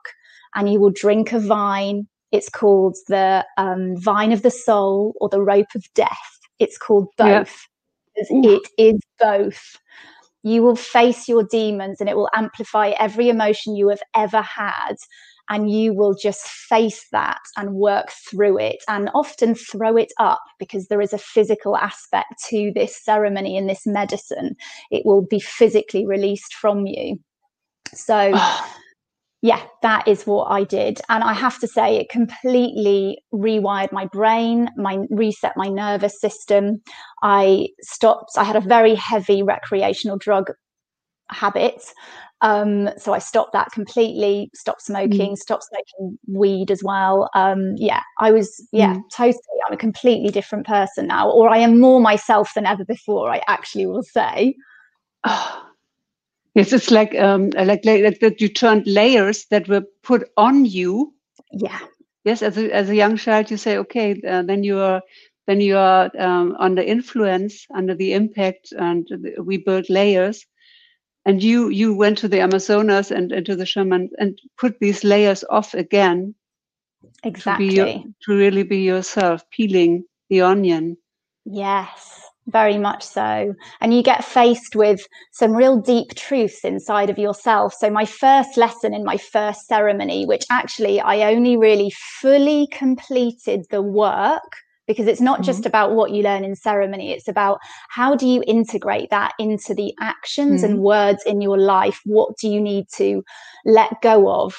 and 0.55 0.71
you 0.71 0.81
will 0.81 0.91
drink 0.91 1.33
a 1.33 1.39
vine 1.39 2.09
it's 2.33 2.49
called 2.49 2.97
the 3.09 3.45
um, 3.57 3.97
Vine 3.97 4.33
of 4.33 4.43
the 4.43 4.51
Soul 4.51 5.15
or 5.21 5.29
the 5.29 5.43
Rope 5.43 5.75
of 5.75 5.85
Death. 5.95 6.39
It's 6.59 6.79
called 6.79 7.09
both. 7.17 7.67
Yeah. 8.17 8.51
It 8.51 8.69
is 8.79 9.01
both. 9.19 9.77
You 10.43 10.63
will 10.63 10.77
face 10.77 11.29
your 11.29 11.45
demons 11.45 12.01
and 12.01 12.09
it 12.09 12.17
will 12.17 12.31
amplify 12.35 12.91
every 12.99 13.29
emotion 13.29 13.77
you 13.77 13.89
have 13.89 14.03
ever 14.15 14.41
had. 14.41 14.95
And 15.49 15.71
you 15.71 15.95
will 15.95 16.15
just 16.15 16.43
face 16.49 17.07
that 17.13 17.39
and 17.57 17.75
work 17.75 18.11
through 18.11 18.59
it 18.59 18.79
and 18.89 19.11
often 19.15 19.55
throw 19.55 19.97
it 19.97 20.13
up 20.19 20.43
because 20.59 20.89
there 20.89 21.01
is 21.01 21.13
a 21.13 21.19
physical 21.19 21.77
aspect 21.77 22.35
to 22.49 22.73
this 22.75 23.01
ceremony 23.05 23.57
and 23.57 23.69
this 23.69 23.87
medicine. 23.87 24.57
It 24.91 25.07
will 25.07 25.23
be 25.23 25.39
physically 25.39 26.05
released 26.05 26.55
from 26.55 26.87
you. 26.87 27.21
So 27.95 28.33
yeah, 29.43 29.63
that 29.83 30.09
is 30.09 30.27
what 30.27 30.51
I 30.51 30.65
did. 30.65 31.01
And 31.09 31.23
I 31.23 31.33
have 31.33 31.59
to 31.61 31.69
say, 31.69 31.97
it 31.97 32.09
completely 32.09 33.19
rewired 33.33 33.93
my 33.93 34.07
brain, 34.07 34.69
my 34.77 34.99
reset 35.11 35.53
my 35.57 35.69
nervous 35.69 36.21
system. 36.21 36.81
I 37.23 37.69
stopped, 37.83 38.33
I 38.37 38.45
had 38.45 38.57
a 38.57 38.61
very 38.61 38.95
heavy 38.95 39.43
recreational 39.43 40.17
drug 40.17 40.51
habit. 41.31 41.83
Um, 42.43 42.91
so 42.99 43.13
I 43.15 43.19
stopped 43.19 43.53
that 43.53 43.71
completely, 43.73 44.51
stopped 44.55 44.83
smoking, 44.83 45.33
mm. 45.33 45.37
stopped 45.37 45.65
smoking 45.65 46.19
weed 46.29 46.71
as 46.71 46.83
well. 46.83 47.31
Um, 47.35 47.75
yeah, 47.77 48.03
I 48.19 48.33
was, 48.33 48.67
yeah, 48.73 48.95
mm. 48.95 49.03
totally, 49.15 49.41
I'm 49.67 49.73
a 49.73 49.79
completely 49.79 50.31
different 50.31 50.67
person 50.67 51.07
now, 51.07 51.31
or 51.31 51.49
I 51.49 51.59
am 51.59 51.81
more 51.81 52.01
myself 52.01 52.53
than 52.55 52.67
ever 52.67 52.85
before, 52.85 53.31
I 53.33 53.43
actually 53.49 53.87
will 53.87 54.03
say. 54.03 54.55
Oh, 55.25 55.63
Yes, 56.57 56.73
it's 56.73 56.91
like 56.91 57.15
um, 57.15 57.51
like 57.51 57.85
like, 57.85 58.21
that 58.21 58.41
you 58.41 58.49
turned 58.49 58.87
layers 58.87 59.45
that 59.51 59.69
were 59.69 59.85
put 60.03 60.31
on 60.39 60.65
you. 60.65 61.13
Yeah. 61.53 61.79
yes, 62.25 62.43
as 62.43 62.57
a, 62.59 62.75
as 62.75 62.89
a 62.89 62.95
young 62.95 63.17
child, 63.17 63.51
you 63.51 63.59
say, 63.59 63.77
okay, 63.79 64.21
uh, 64.27 64.43
then 64.43 64.65
you 64.65 64.79
are 64.79 65.03
then 65.47 65.61
you 65.61 65.77
are 65.77 66.11
um, 66.19 66.57
under 66.59 66.83
influence, 66.83 67.67
under 67.75 67.95
the 67.95 68.15
impact, 68.15 68.73
and 68.73 69.07
we 69.39 69.59
build 69.59 69.91
layers. 69.91 70.47
And 71.27 71.43
you 71.43 71.69
you 71.69 71.95
went 71.95 72.19
to 72.19 72.29
the 72.29 72.41
Amazonas 72.41 73.11
and 73.11 73.33
into 73.33 73.55
the 73.55 73.67
shaman 73.67 74.11
and 74.19 74.41
put 74.57 74.79
these 74.81 75.05
layers 75.05 75.45
off 75.51 75.75
again. 75.75 76.35
Exactly. 77.23 77.69
To, 77.69 77.71
be 77.71 77.77
your, 77.77 78.05
to 78.23 78.37
really 78.37 78.63
be 78.63 78.79
yourself, 78.79 79.45
peeling 79.51 80.05
the 80.31 80.41
onion. 80.41 80.97
Yes, 81.45 82.16
very 82.49 82.79
much 82.79 83.03
so. 83.03 83.55
And 83.81 83.95
you 83.95 84.03
get 84.03 84.25
faced 84.25 84.77
with 84.77 85.07
some 85.33 85.53
real 85.53 85.81
deep 85.81 86.15
truths 86.15 86.65
inside 86.65 87.11
of 87.11 87.19
yourself. 87.19 87.75
So, 87.75 87.91
my 87.91 88.05
first 88.05 88.57
lesson 88.57 88.95
in 88.95 89.05
my 89.05 89.17
first 89.17 89.67
ceremony, 89.67 90.27
which 90.27 90.45
actually 90.51 91.01
I 91.01 91.33
only 91.33 91.57
really 91.57 91.93
fully 92.21 92.69
completed 92.73 93.67
the 93.71 93.83
work 93.83 94.43
because 94.87 95.07
it's 95.07 95.21
not 95.21 95.39
mm-hmm. 95.39 95.47
just 95.47 95.67
about 95.67 95.93
what 95.93 96.13
you 96.13 96.23
learn 96.23 96.45
in 96.45 96.55
ceremony 96.55 97.13
it's 97.13 97.29
about 97.29 97.59
how 97.91 98.15
do 98.15 98.27
you 98.27 98.43
integrate 98.47 99.11
that 99.11 99.33
into 99.39 99.75
the 99.75 99.93
actions 100.01 100.63
mm-hmm. 100.63 100.75
and 100.75 100.83
words 100.83 101.23
in 101.27 101.41
your 101.41 101.59
life 101.59 102.01
what 102.05 102.37
do 102.41 102.49
you 102.49 102.61
need 102.61 102.87
to 102.95 103.23
let 103.65 104.01
go 104.01 104.29
of 104.29 104.55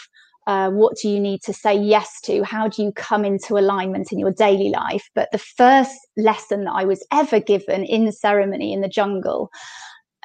uh, 0.48 0.70
what 0.72 0.96
do 1.02 1.10
you 1.10 1.20
need 1.20 1.42
to 1.44 1.54
say 1.54 1.78
yes 1.78 2.20
to 2.22 2.44
how 2.44 2.68
do 2.68 2.82
you 2.84 2.92
come 2.94 3.24
into 3.24 3.58
alignment 3.58 4.12
in 4.12 4.20
your 4.20 4.32
daily 4.32 4.70
life 4.70 5.10
but 5.14 5.30
the 5.32 5.38
first 5.38 5.96
lesson 6.18 6.64
that 6.64 6.74
i 6.74 6.84
was 6.84 7.06
ever 7.12 7.40
given 7.40 7.84
in 7.84 8.12
ceremony 8.12 8.74
in 8.74 8.82
the 8.82 8.90
jungle 8.90 9.50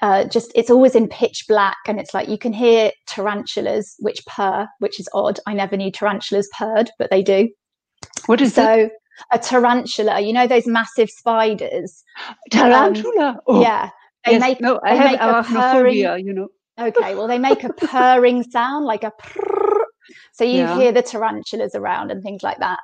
uh, 0.01 0.25
just 0.25 0.51
it's 0.57 0.71
always 0.71 0.97
in 0.97 1.07
pitch 1.07 1.45
black 1.47 1.77
and 1.87 2.01
it's 2.01 2.13
like 2.13 2.29
you 2.29 2.39
can 2.39 2.53
hear 2.53 2.91
tarantulas 3.07 3.95
which 4.01 4.25
purr 4.27 4.67
which 4.81 4.99
is 4.99 5.09
odd 5.15 5.39
i 5.47 5.55
never 5.55 5.77
knew 5.77 5.93
tarantulas 5.93 6.49
purred 6.59 6.91
but 6.99 7.11
they 7.11 7.23
do 7.23 7.49
what 8.27 8.41
is 8.41 8.55
so 8.55 8.73
it? 8.73 8.93
a 9.33 9.39
tarantula. 9.39 10.21
You 10.21 10.33
know 10.33 10.47
those 10.47 10.67
massive 10.67 11.11
spiders. 11.11 12.03
Tarantula. 12.51 13.29
Um, 13.29 13.41
oh. 13.47 13.63
Yeah, 13.63 13.91
they 14.25 14.33
yes. 14.33 14.41
make. 14.41 14.61
No, 14.61 14.81
I 14.85 14.95
have 14.95 15.19
arachnophobia. 15.19 16.23
You 16.23 16.33
know. 16.33 16.49
Okay, 16.81 17.15
well 17.15 17.27
they 17.27 17.39
make 17.39 17.65
a 17.65 17.73
purring 17.73 18.43
sound 18.45 18.85
like 18.85 19.05
a. 19.05 19.13
Prrr. 19.23 19.52
So 20.33 20.45
you 20.45 20.59
yeah. 20.59 20.77
hear 20.77 20.93
the 20.93 21.03
tarantulas 21.03 21.75
around 21.75 22.11
and 22.11 22.23
things 22.23 22.43
like 22.43 22.59
that, 22.59 22.81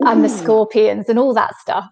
and 0.00 0.24
the 0.24 0.28
scorpions 0.28 1.08
and 1.08 1.18
all 1.18 1.34
that 1.34 1.56
stuff. 1.60 1.88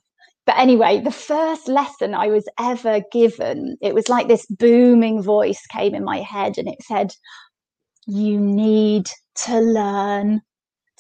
But 0.47 0.59
anyway, 0.59 1.01
the 1.01 1.11
first 1.11 1.67
lesson 1.67 2.15
I 2.15 2.29
was 2.29 2.49
ever 2.59 3.01
given, 3.11 3.77
it 3.83 3.95
was 3.95 4.09
like 4.09 4.29
this 4.29 4.47
booming 4.47 5.21
voice 5.21 5.61
came 5.73 5.95
in 5.95 6.05
my 6.05 6.19
head 6.19 6.57
and 6.57 6.69
it 6.69 6.83
said, 6.83 7.13
You 8.07 8.39
need 8.39 9.09
to 9.47 9.59
learn 9.59 10.41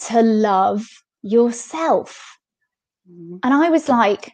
to 0.08 0.22
love 0.22 0.86
yourself. 1.22 2.38
Mm-hmm. 3.10 3.36
And 3.42 3.54
I 3.54 3.70
was 3.70 3.88
like, 3.88 4.32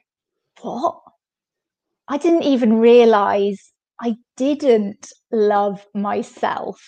what? 0.61 0.99
I 2.09 2.19
didn't 2.19 2.45
even 2.45 2.75
realize 2.75 3.73
I 4.01 4.17
didn't 4.37 5.13
love 5.31 5.87
myself. 5.95 6.81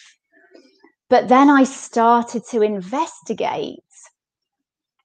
But 1.10 1.28
then 1.28 1.50
I 1.50 1.64
started 1.64 2.42
to 2.50 2.62
investigate 2.62 3.80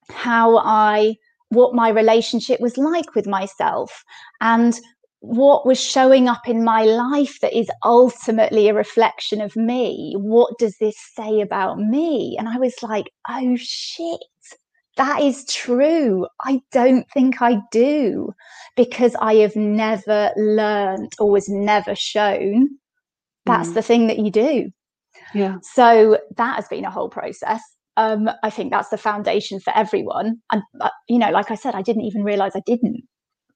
how 0.09 0.57
I, 0.57 1.15
what 1.49 1.75
my 1.75 1.89
relationship 1.89 2.59
was 2.59 2.77
like 2.77 3.15
with 3.15 3.27
myself 3.27 4.03
and 4.41 4.79
what 5.21 5.65
was 5.65 5.79
showing 5.79 6.29
up 6.29 6.47
in 6.47 6.63
my 6.63 6.83
life 6.83 7.39
that 7.41 7.53
is 7.53 7.69
ultimately 7.83 8.69
a 8.69 8.73
reflection 8.73 9.41
of 9.41 9.55
me. 9.55 10.15
What 10.17 10.57
does 10.57 10.77
this 10.77 10.95
say 11.15 11.41
about 11.41 11.79
me? 11.79 12.37
And 12.39 12.47
I 12.47 12.57
was 12.57 12.75
like, 12.81 13.11
oh 13.27 13.57
shit, 13.57 14.23
that 14.95 15.21
is 15.21 15.45
true. 15.45 16.25
I 16.45 16.61
don't 16.71 17.05
think 17.11 17.41
I 17.41 17.59
do 17.71 18.33
because 18.77 19.15
I 19.21 19.35
have 19.35 19.57
never 19.57 20.31
learned 20.37 21.13
or 21.19 21.29
was 21.29 21.49
never 21.49 21.93
shown 21.95 22.79
that's 23.49 23.69
mm. 23.69 23.73
the 23.73 23.81
thing 23.81 24.07
that 24.07 24.19
you 24.19 24.31
do. 24.31 24.71
Yeah. 25.33 25.57
So 25.61 26.19
that 26.37 26.55
has 26.55 26.67
been 26.67 26.85
a 26.85 26.91
whole 26.91 27.09
process. 27.09 27.61
Um, 27.97 28.29
I 28.43 28.49
think 28.49 28.71
that's 28.71 28.89
the 28.89 28.97
foundation 28.97 29.59
for 29.59 29.75
everyone. 29.75 30.41
And, 30.51 30.63
uh, 30.79 30.89
you 31.07 31.19
know, 31.19 31.31
like 31.31 31.51
I 31.51 31.55
said, 31.55 31.75
I 31.75 31.81
didn't 31.81 32.03
even 32.03 32.23
realize 32.23 32.53
I 32.55 32.61
didn't 32.65 33.03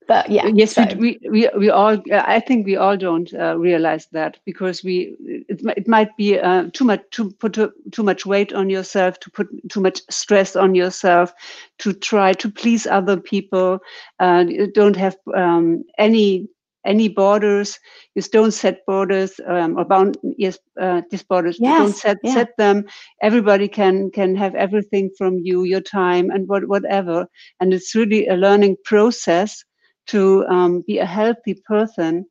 but 0.07 0.29
yeah 0.29 0.47
yes 0.53 0.73
so. 0.73 0.85
we, 0.97 1.19
we 1.29 1.49
we 1.57 1.69
all 1.69 1.97
i 2.11 2.39
think 2.39 2.65
we 2.65 2.75
all 2.75 2.97
don't 2.97 3.33
uh, 3.33 3.57
realize 3.57 4.07
that 4.11 4.37
because 4.45 4.83
we 4.83 5.15
it, 5.49 5.61
it 5.77 5.87
might 5.87 6.15
be 6.17 6.39
uh, 6.39 6.65
too 6.73 6.83
much 6.83 7.01
to 7.11 7.31
put 7.39 7.53
too, 7.53 7.71
too 7.91 8.03
much 8.03 8.25
weight 8.25 8.53
on 8.53 8.69
yourself 8.69 9.19
to 9.19 9.29
put 9.31 9.47
too 9.69 9.81
much 9.81 10.01
stress 10.09 10.55
on 10.55 10.75
yourself 10.75 11.33
to 11.79 11.93
try 11.93 12.33
to 12.33 12.49
please 12.49 12.85
other 12.87 13.17
people 13.17 13.79
uh, 14.19 14.45
don't 14.73 14.95
have 14.95 15.15
um, 15.35 15.83
any 15.97 16.47
any 16.85 17.07
borders 17.07 17.79
you 18.15 18.21
don't 18.31 18.51
set 18.51 18.85
borders 18.85 19.39
um, 19.47 19.77
or 19.77 19.85
bound 19.85 20.17
yes 20.37 20.57
uh, 20.79 21.01
these 21.09 21.23
borders 21.23 21.57
yes, 21.59 21.71
you 21.71 21.83
don't 21.83 21.95
set 21.95 22.17
yeah. 22.23 22.33
set 22.33 22.57
them 22.57 22.83
everybody 23.21 23.67
can 23.67 24.09
can 24.11 24.35
have 24.35 24.55
everything 24.55 25.09
from 25.17 25.37
you 25.39 25.63
your 25.63 25.81
time 25.81 26.29
and 26.29 26.47
what, 26.47 26.67
whatever 26.67 27.27
and 27.59 27.73
it's 27.73 27.95
really 27.95 28.27
a 28.27 28.35
learning 28.35 28.75
process 28.83 29.63
to 30.07 30.45
um, 30.47 30.83
be 30.85 30.97
a 30.99 31.05
healthy 31.05 31.55
person 31.65 32.25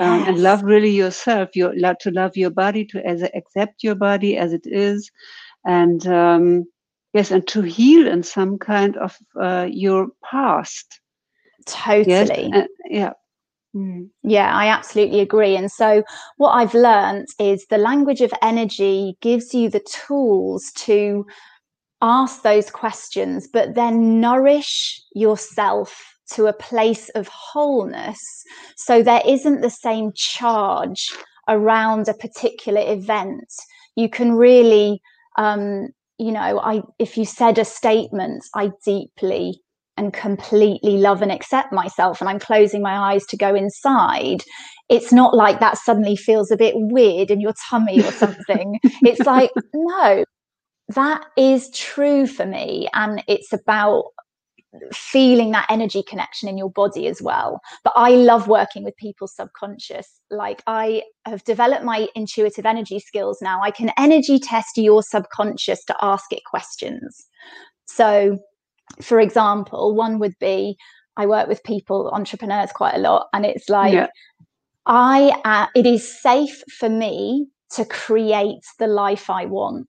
um, 0.00 0.22
and 0.26 0.42
love 0.42 0.62
really 0.62 0.90
yourself. 0.90 1.50
You 1.54 1.72
love 1.76 1.98
to 1.98 2.10
love 2.10 2.36
your 2.36 2.50
body, 2.50 2.84
to 2.86 3.06
as 3.06 3.22
accept 3.34 3.82
your 3.82 3.94
body 3.94 4.36
as 4.36 4.52
it 4.52 4.64
is, 4.64 5.10
and 5.66 6.06
um, 6.06 6.64
yes, 7.12 7.30
and 7.30 7.46
to 7.48 7.62
heal 7.62 8.06
in 8.06 8.22
some 8.22 8.58
kind 8.58 8.96
of 8.96 9.16
uh, 9.40 9.66
your 9.70 10.08
past. 10.24 11.00
Totally. 11.66 12.50
Yes? 12.52 12.68
yeah. 12.88 13.12
Mm. 13.74 14.10
Yeah, 14.24 14.52
I 14.54 14.66
absolutely 14.66 15.20
agree. 15.20 15.56
And 15.56 15.70
so, 15.70 16.02
what 16.38 16.50
I've 16.50 16.74
learned 16.74 17.26
is 17.38 17.66
the 17.66 17.78
language 17.78 18.20
of 18.20 18.32
energy 18.42 19.16
gives 19.20 19.54
you 19.54 19.70
the 19.70 19.84
tools 19.88 20.72
to 20.78 21.24
ask 22.02 22.42
those 22.42 22.70
questions, 22.70 23.48
but 23.52 23.74
then 23.74 24.20
nourish 24.20 25.00
yourself 25.14 26.02
to 26.34 26.46
a 26.46 26.52
place 26.52 27.08
of 27.10 27.28
wholeness. 27.28 28.20
So 28.76 29.02
there 29.02 29.22
isn't 29.26 29.60
the 29.62 29.70
same 29.70 30.12
charge 30.14 31.08
around 31.48 32.08
a 32.08 32.14
particular 32.14 32.82
event. 32.84 33.48
You 33.96 34.08
can 34.08 34.32
really, 34.32 35.00
um, 35.36 35.88
you 36.18 36.32
know, 36.32 36.60
I 36.60 36.82
if 36.98 37.18
you 37.18 37.24
said 37.24 37.58
a 37.58 37.64
statement, 37.64 38.44
I 38.54 38.72
deeply 38.84 39.60
and 39.96 40.12
completely 40.12 40.98
love 40.98 41.22
and 41.22 41.32
accept 41.32 41.72
myself, 41.72 42.20
and 42.20 42.28
I'm 42.28 42.38
closing 42.38 42.82
my 42.82 43.12
eyes 43.12 43.26
to 43.26 43.36
go 43.36 43.54
inside. 43.54 44.42
It's 44.88 45.12
not 45.12 45.34
like 45.34 45.60
that 45.60 45.78
suddenly 45.78 46.16
feels 46.16 46.50
a 46.50 46.56
bit 46.56 46.74
weird 46.76 47.30
in 47.30 47.40
your 47.40 47.54
tummy 47.68 48.00
or 48.00 48.12
something. 48.12 48.78
it's 48.82 49.20
like, 49.26 49.50
no, 49.74 50.24
that 50.88 51.24
is 51.36 51.70
true 51.70 52.26
for 52.26 52.46
me. 52.46 52.88
And 52.94 53.22
it's 53.28 53.52
about 53.52 54.04
feeling 54.92 55.50
that 55.50 55.66
energy 55.68 56.02
connection 56.02 56.48
in 56.48 56.56
your 56.56 56.70
body 56.70 57.06
as 57.08 57.20
well. 57.20 57.60
But 57.82 57.92
I 57.96 58.10
love 58.10 58.48
working 58.48 58.84
with 58.84 58.96
people's 58.96 59.34
subconscious. 59.34 60.20
Like 60.30 60.62
I 60.66 61.02
have 61.26 61.42
developed 61.44 61.84
my 61.84 62.08
intuitive 62.14 62.66
energy 62.66 63.00
skills 63.00 63.38
now. 63.42 63.60
I 63.62 63.70
can 63.70 63.90
energy 63.98 64.38
test 64.38 64.76
your 64.76 65.02
subconscious 65.02 65.84
to 65.86 65.96
ask 66.02 66.32
it 66.32 66.42
questions. 66.44 67.26
So, 67.86 68.38
for 69.02 69.20
example, 69.20 69.94
one 69.94 70.18
would 70.18 70.34
be 70.40 70.76
I 71.16 71.26
work 71.26 71.48
with 71.48 71.62
people, 71.64 72.10
entrepreneurs 72.12 72.70
quite 72.72 72.94
a 72.94 72.98
lot, 72.98 73.28
and 73.32 73.44
it's 73.44 73.68
like, 73.68 73.92
yeah. 73.92 74.06
I, 74.86 75.38
uh, 75.44 75.66
it 75.74 75.86
is 75.86 76.20
safe 76.22 76.62
for 76.78 76.88
me 76.88 77.48
to 77.72 77.84
create 77.84 78.62
the 78.78 78.86
life 78.86 79.28
I 79.28 79.44
want 79.46 79.88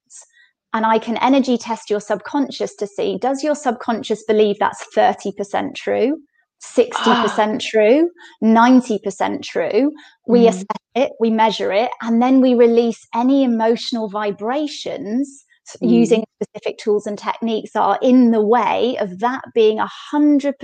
and 0.72 0.86
I 0.86 0.98
can 0.98 1.16
energy 1.18 1.58
test 1.58 1.90
your 1.90 2.00
subconscious 2.00 2.74
to 2.76 2.86
see 2.86 3.18
does 3.18 3.42
your 3.42 3.54
subconscious 3.54 4.24
believe 4.24 4.58
that's 4.58 4.84
30% 4.96 5.74
true, 5.74 6.18
60% 6.62 6.94
ah. 6.96 7.58
true, 7.60 8.10
90% 8.42 9.42
true? 9.42 9.92
We 10.26 10.44
mm. 10.44 10.48
assess 10.48 10.66
it, 10.94 11.12
we 11.20 11.30
measure 11.30 11.72
it, 11.72 11.90
and 12.00 12.22
then 12.22 12.40
we 12.40 12.54
release 12.54 13.06
any 13.14 13.44
emotional 13.44 14.08
vibrations 14.08 15.44
mm. 15.82 15.90
using 15.90 16.24
specific 16.42 16.78
tools 16.78 17.06
and 17.06 17.18
techniques 17.18 17.76
are 17.76 17.98
in 18.02 18.30
the 18.30 18.44
way 18.44 18.96
of 18.98 19.20
that 19.20 19.42
being 19.54 19.78
100% 19.78 20.54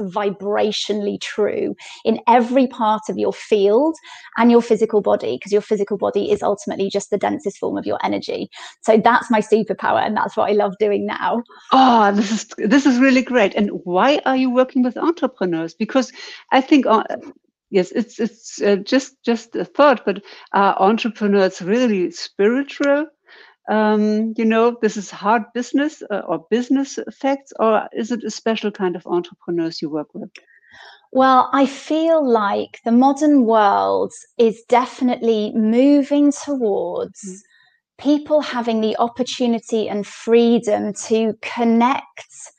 vibrationally 0.00 1.20
true 1.20 1.74
in 2.04 2.20
every 2.26 2.66
part 2.66 3.02
of 3.08 3.18
your 3.18 3.32
field 3.32 3.94
and 4.36 4.50
your 4.50 4.62
physical 4.62 5.00
body, 5.00 5.36
because 5.36 5.52
your 5.52 5.60
physical 5.60 5.96
body 5.96 6.30
is 6.30 6.42
ultimately 6.42 6.88
just 6.90 7.10
the 7.10 7.18
densest 7.18 7.58
form 7.58 7.76
of 7.76 7.86
your 7.86 7.98
energy. 8.04 8.48
So 8.82 8.96
that's 8.96 9.30
my 9.30 9.40
superpower, 9.40 10.04
and 10.04 10.16
that's 10.16 10.36
what 10.36 10.50
I 10.50 10.52
love 10.52 10.74
doing 10.78 11.06
now. 11.06 11.42
Oh, 11.72 12.12
this 12.12 12.30
is 12.30 12.46
this 12.58 12.86
is 12.86 12.98
really 12.98 13.22
great. 13.22 13.54
And 13.54 13.70
why 13.84 14.20
are 14.24 14.36
you 14.36 14.50
working 14.50 14.82
with 14.82 14.96
entrepreneurs? 14.96 15.74
Because 15.74 16.12
I 16.52 16.60
think. 16.60 16.86
Uh, 16.86 17.04
yes, 17.70 17.92
it's 17.92 18.18
it's 18.20 18.60
uh, 18.62 18.76
just 18.76 19.22
just 19.24 19.54
a 19.56 19.64
thought, 19.64 20.04
but 20.04 20.22
are 20.52 20.76
entrepreneurs 20.80 21.62
really 21.62 22.10
spiritual? 22.10 23.06
Um, 23.68 24.34
you 24.36 24.44
know, 24.44 24.76
this 24.80 24.96
is 24.96 25.10
hard 25.10 25.42
business 25.54 26.02
uh, 26.10 26.22
or 26.26 26.46
business 26.50 26.98
facts, 27.12 27.52
or 27.58 27.88
is 27.92 28.10
it 28.10 28.24
a 28.24 28.30
special 28.30 28.70
kind 28.70 28.96
of 28.96 29.06
entrepreneurs 29.06 29.82
you 29.82 29.90
work 29.90 30.08
with? 30.14 30.30
Well, 31.12 31.50
I 31.52 31.66
feel 31.66 32.26
like 32.26 32.80
the 32.84 32.92
modern 32.92 33.44
world 33.44 34.12
is 34.38 34.62
definitely 34.68 35.52
moving 35.54 36.32
towards 36.32 37.20
mm. 37.24 37.38
people 37.98 38.40
having 38.40 38.80
the 38.80 38.96
opportunity 38.98 39.88
and 39.88 40.06
freedom 40.06 40.92
to 41.08 41.34
connect 41.42 42.52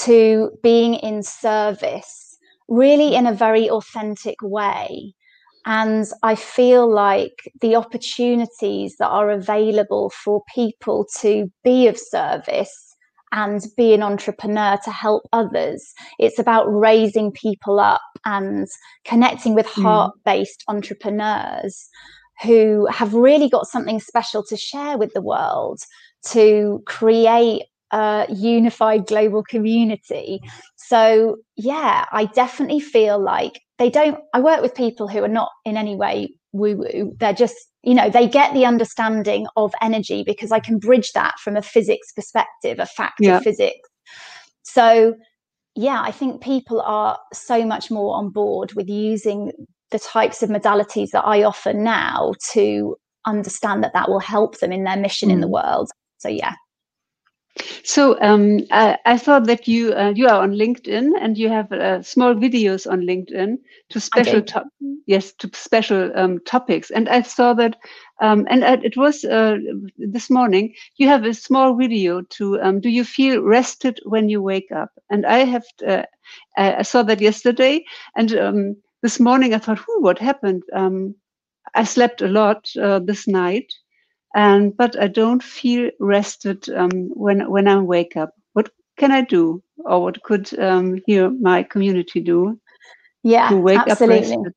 to 0.00 0.50
being 0.62 0.94
in 0.94 1.22
service, 1.22 2.36
really 2.68 3.12
mm. 3.12 3.18
in 3.18 3.26
a 3.26 3.32
very 3.32 3.70
authentic 3.70 4.36
way. 4.42 5.14
And 5.66 6.06
I 6.22 6.34
feel 6.34 6.92
like 6.92 7.50
the 7.60 7.74
opportunities 7.76 8.96
that 8.98 9.08
are 9.08 9.30
available 9.30 10.10
for 10.10 10.42
people 10.54 11.06
to 11.20 11.50
be 11.62 11.86
of 11.88 11.98
service 11.98 12.94
and 13.32 13.66
be 13.76 13.92
an 13.94 14.02
entrepreneur 14.02 14.78
to 14.84 14.90
help 14.90 15.24
others. 15.32 15.92
It's 16.18 16.38
about 16.38 16.66
raising 16.66 17.32
people 17.32 17.80
up 17.80 18.00
and 18.24 18.68
connecting 19.04 19.54
with 19.54 19.66
hmm. 19.66 19.82
heart 19.82 20.14
based 20.24 20.62
mm. 20.68 20.74
entrepreneurs 20.74 21.88
who 22.42 22.86
have 22.86 23.12
really 23.14 23.48
got 23.48 23.66
something 23.66 24.00
special 24.00 24.44
to 24.44 24.56
share 24.56 24.98
with 24.98 25.12
the 25.14 25.22
world 25.22 25.80
to 26.30 26.82
create 26.86 27.62
a 27.90 28.26
unified 28.28 29.06
global 29.06 29.42
community. 29.42 30.40
So, 30.76 31.36
yeah, 31.56 32.06
I 32.12 32.26
definitely 32.26 32.80
feel 32.80 33.22
like 33.22 33.60
they 33.78 33.90
don't. 33.90 34.18
I 34.32 34.40
work 34.40 34.62
with 34.62 34.74
people 34.74 35.08
who 35.08 35.22
are 35.22 35.28
not 35.28 35.50
in 35.64 35.76
any 35.76 35.96
way 35.96 36.28
woo 36.52 36.76
woo. 36.76 37.14
They're 37.18 37.32
just 37.32 37.56
you 37.84 37.94
know 37.94 38.08
they 38.08 38.26
get 38.26 38.52
the 38.54 38.64
understanding 38.64 39.46
of 39.56 39.72
energy 39.80 40.24
because 40.26 40.50
i 40.50 40.58
can 40.58 40.78
bridge 40.78 41.12
that 41.12 41.34
from 41.38 41.56
a 41.56 41.62
physics 41.62 42.12
perspective 42.12 42.78
a 42.78 42.86
fact 42.86 43.18
yeah. 43.20 43.36
of 43.36 43.42
physics 43.42 43.88
so 44.62 45.14
yeah 45.76 46.00
i 46.02 46.10
think 46.10 46.42
people 46.42 46.80
are 46.80 47.18
so 47.32 47.64
much 47.64 47.90
more 47.90 48.16
on 48.16 48.30
board 48.30 48.72
with 48.74 48.88
using 48.88 49.52
the 49.90 49.98
types 49.98 50.42
of 50.42 50.48
modalities 50.48 51.10
that 51.10 51.24
i 51.24 51.42
offer 51.42 51.72
now 51.72 52.32
to 52.52 52.96
understand 53.26 53.82
that 53.84 53.92
that 53.92 54.08
will 54.08 54.20
help 54.20 54.58
them 54.58 54.72
in 54.72 54.84
their 54.84 54.96
mission 54.96 55.28
mm. 55.28 55.32
in 55.32 55.40
the 55.40 55.46
mm. 55.46 55.62
world 55.62 55.90
so 56.18 56.28
yeah 56.28 56.54
so 57.84 58.20
um, 58.20 58.60
I, 58.70 58.98
I, 59.04 59.18
thought 59.18 59.46
that 59.46 59.68
you 59.68 59.92
uh, 59.94 60.12
you 60.14 60.26
are 60.26 60.42
on 60.42 60.52
LinkedIn 60.52 61.12
and 61.20 61.38
you 61.38 61.48
have 61.48 61.70
uh, 61.72 62.02
small 62.02 62.34
videos 62.34 62.90
on 62.90 63.02
LinkedIn 63.02 63.58
to 63.90 64.00
special 64.00 64.42
to- 64.42 64.64
yes 65.06 65.32
to 65.34 65.50
special 65.52 66.10
um, 66.16 66.40
topics. 66.40 66.90
And 66.90 67.08
I 67.08 67.22
saw 67.22 67.54
that, 67.54 67.76
um, 68.20 68.46
and 68.50 68.64
uh, 68.64 68.78
it 68.82 68.96
was 68.96 69.24
uh, 69.24 69.58
this 69.98 70.30
morning. 70.30 70.74
You 70.96 71.08
have 71.08 71.24
a 71.24 71.34
small 71.34 71.76
video 71.76 72.22
to 72.22 72.60
um, 72.60 72.80
do 72.80 72.88
you 72.88 73.04
feel 73.04 73.42
rested 73.42 74.00
when 74.04 74.28
you 74.28 74.42
wake 74.42 74.72
up? 74.72 74.90
And 75.10 75.24
I 75.24 75.38
have 75.44 75.64
uh, 75.86 76.02
I 76.56 76.82
saw 76.82 77.02
that 77.04 77.20
yesterday, 77.20 77.84
and 78.16 78.34
um, 78.36 78.76
this 79.02 79.20
morning 79.20 79.54
I 79.54 79.58
thought, 79.58 79.78
who 79.78 80.02
what 80.02 80.18
happened? 80.18 80.62
Um, 80.72 81.14
I 81.74 81.84
slept 81.84 82.22
a 82.22 82.28
lot 82.28 82.68
uh, 82.80 82.98
this 82.98 83.26
night 83.28 83.72
and 84.34 84.76
but 84.76 85.00
I 85.00 85.06
don't 85.08 85.42
feel 85.42 85.90
rested 86.00 86.68
um, 86.70 86.90
when 87.14 87.48
when 87.50 87.68
I 87.68 87.78
wake 87.80 88.16
up. 88.16 88.34
What 88.52 88.70
can 88.96 89.10
I 89.10 89.22
do, 89.22 89.62
or 89.84 90.02
what 90.02 90.22
could 90.22 90.58
um, 90.58 91.00
here 91.06 91.30
my 91.30 91.62
community 91.62 92.20
do? 92.20 92.60
Yeah, 93.22 93.48
to 93.48 93.56
wake 93.56 93.78
absolutely. 93.78 94.34
Up 94.34 94.52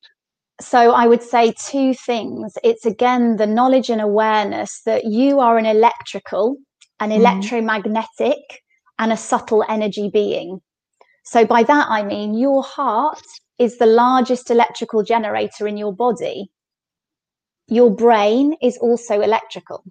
so 0.60 0.92
I 0.92 1.08
would 1.08 1.22
say 1.22 1.54
two 1.54 1.94
things. 1.94 2.58
It's 2.64 2.86
again 2.86 3.38
the 3.38 3.48
knowledge 3.48 3.90
and 3.90 4.02
awareness 4.02 4.82
that 4.86 5.06
you 5.06 5.40
are 5.40 5.58
an 5.58 5.66
electrical, 5.66 6.58
an 7.00 7.12
mm. 7.12 7.18
electromagnetic, 7.18 8.40
and 8.98 9.12
a 9.12 9.18
subtle 9.18 9.64
energy 9.70 10.10
being. 10.12 10.60
So 11.24 11.46
by 11.46 11.64
that 11.64 11.88
I 11.90 12.04
mean 12.04 12.34
your 12.34 12.64
heart 12.64 13.22
is 13.60 13.78
the 13.78 13.86
largest 13.86 14.50
electrical 14.50 15.04
generator 15.04 15.68
in 15.68 15.78
your 15.78 15.94
body 15.94 16.50
your 17.68 17.94
brain 17.94 18.56
is 18.62 18.78
also 18.78 19.22
electrical. 19.22 19.84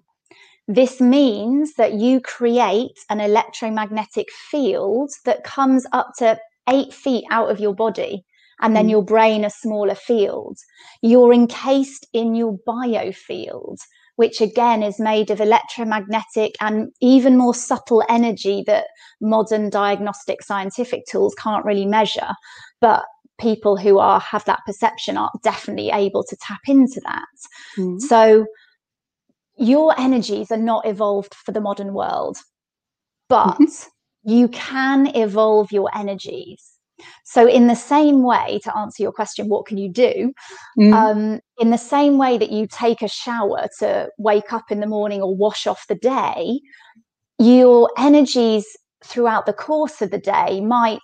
This 0.67 0.99
means 0.99 1.75
that 1.75 1.93
you 1.93 2.19
create 2.19 2.99
an 3.09 3.21
electromagnetic 3.21 4.27
field 4.31 5.11
that 5.25 5.43
comes 5.43 5.85
up 5.93 6.11
to 6.17 6.37
eight 6.69 6.93
feet 6.93 7.23
out 7.31 7.49
of 7.49 7.59
your 7.59 7.73
body, 7.73 8.25
and 8.61 8.75
then 8.75 8.87
mm. 8.87 8.91
your 8.91 9.03
brain 9.03 9.45
a 9.45 9.49
smaller 9.49 9.95
field. 9.95 10.57
You're 11.01 11.33
encased 11.33 12.07
in 12.11 12.35
your 12.35 12.57
biofield, 12.67 13.77
which 14.17 14.41
again 14.41 14.83
is 14.83 14.99
made 14.99 15.29
of 15.29 15.39
electromagnetic 15.39 16.55
and 16.59 16.91
even 16.99 17.37
more 17.37 17.53
subtle 17.53 18.03
energy 18.09 18.63
that 18.67 18.87
modern 19.21 19.69
diagnostic 19.69 20.41
scientific 20.41 21.05
tools 21.09 21.35
can't 21.35 21.65
really 21.65 21.85
measure. 21.85 22.33
But 22.81 23.05
people 23.39 23.77
who 23.77 23.99
are 23.99 24.19
have 24.19 24.43
that 24.45 24.61
perception 24.65 25.17
are 25.17 25.31
definitely 25.43 25.89
able 25.89 26.23
to 26.23 26.35
tap 26.37 26.61
into 26.67 26.99
that 27.03 27.25
mm. 27.77 27.99
so 28.01 28.45
your 29.57 29.99
energies 29.99 30.51
are 30.51 30.57
not 30.57 30.85
evolved 30.85 31.33
for 31.33 31.51
the 31.51 31.61
modern 31.61 31.93
world 31.93 32.37
but 33.29 33.57
mm-hmm. 33.57 34.31
you 34.31 34.47
can 34.49 35.07
evolve 35.15 35.71
your 35.71 35.89
energies 35.95 36.73
so 37.23 37.47
in 37.47 37.67
the 37.67 37.75
same 37.75 38.23
way 38.23 38.59
to 38.63 38.75
answer 38.75 39.03
your 39.03 39.11
question 39.11 39.49
what 39.49 39.65
can 39.65 39.77
you 39.77 39.91
do 39.91 40.33
mm. 40.79 40.93
um, 40.93 41.39
in 41.59 41.69
the 41.69 41.77
same 41.77 42.17
way 42.17 42.37
that 42.37 42.51
you 42.51 42.67
take 42.67 43.01
a 43.01 43.07
shower 43.07 43.67
to 43.79 44.09
wake 44.17 44.51
up 44.51 44.71
in 44.71 44.79
the 44.79 44.87
morning 44.87 45.21
or 45.21 45.35
wash 45.35 45.67
off 45.67 45.85
the 45.87 45.95
day 45.95 46.59
your 47.39 47.91
energies 47.97 48.65
throughout 49.03 49.45
the 49.45 49.53
course 49.53 50.01
of 50.01 50.09
the 50.09 50.17
day 50.17 50.59
might 50.61 50.99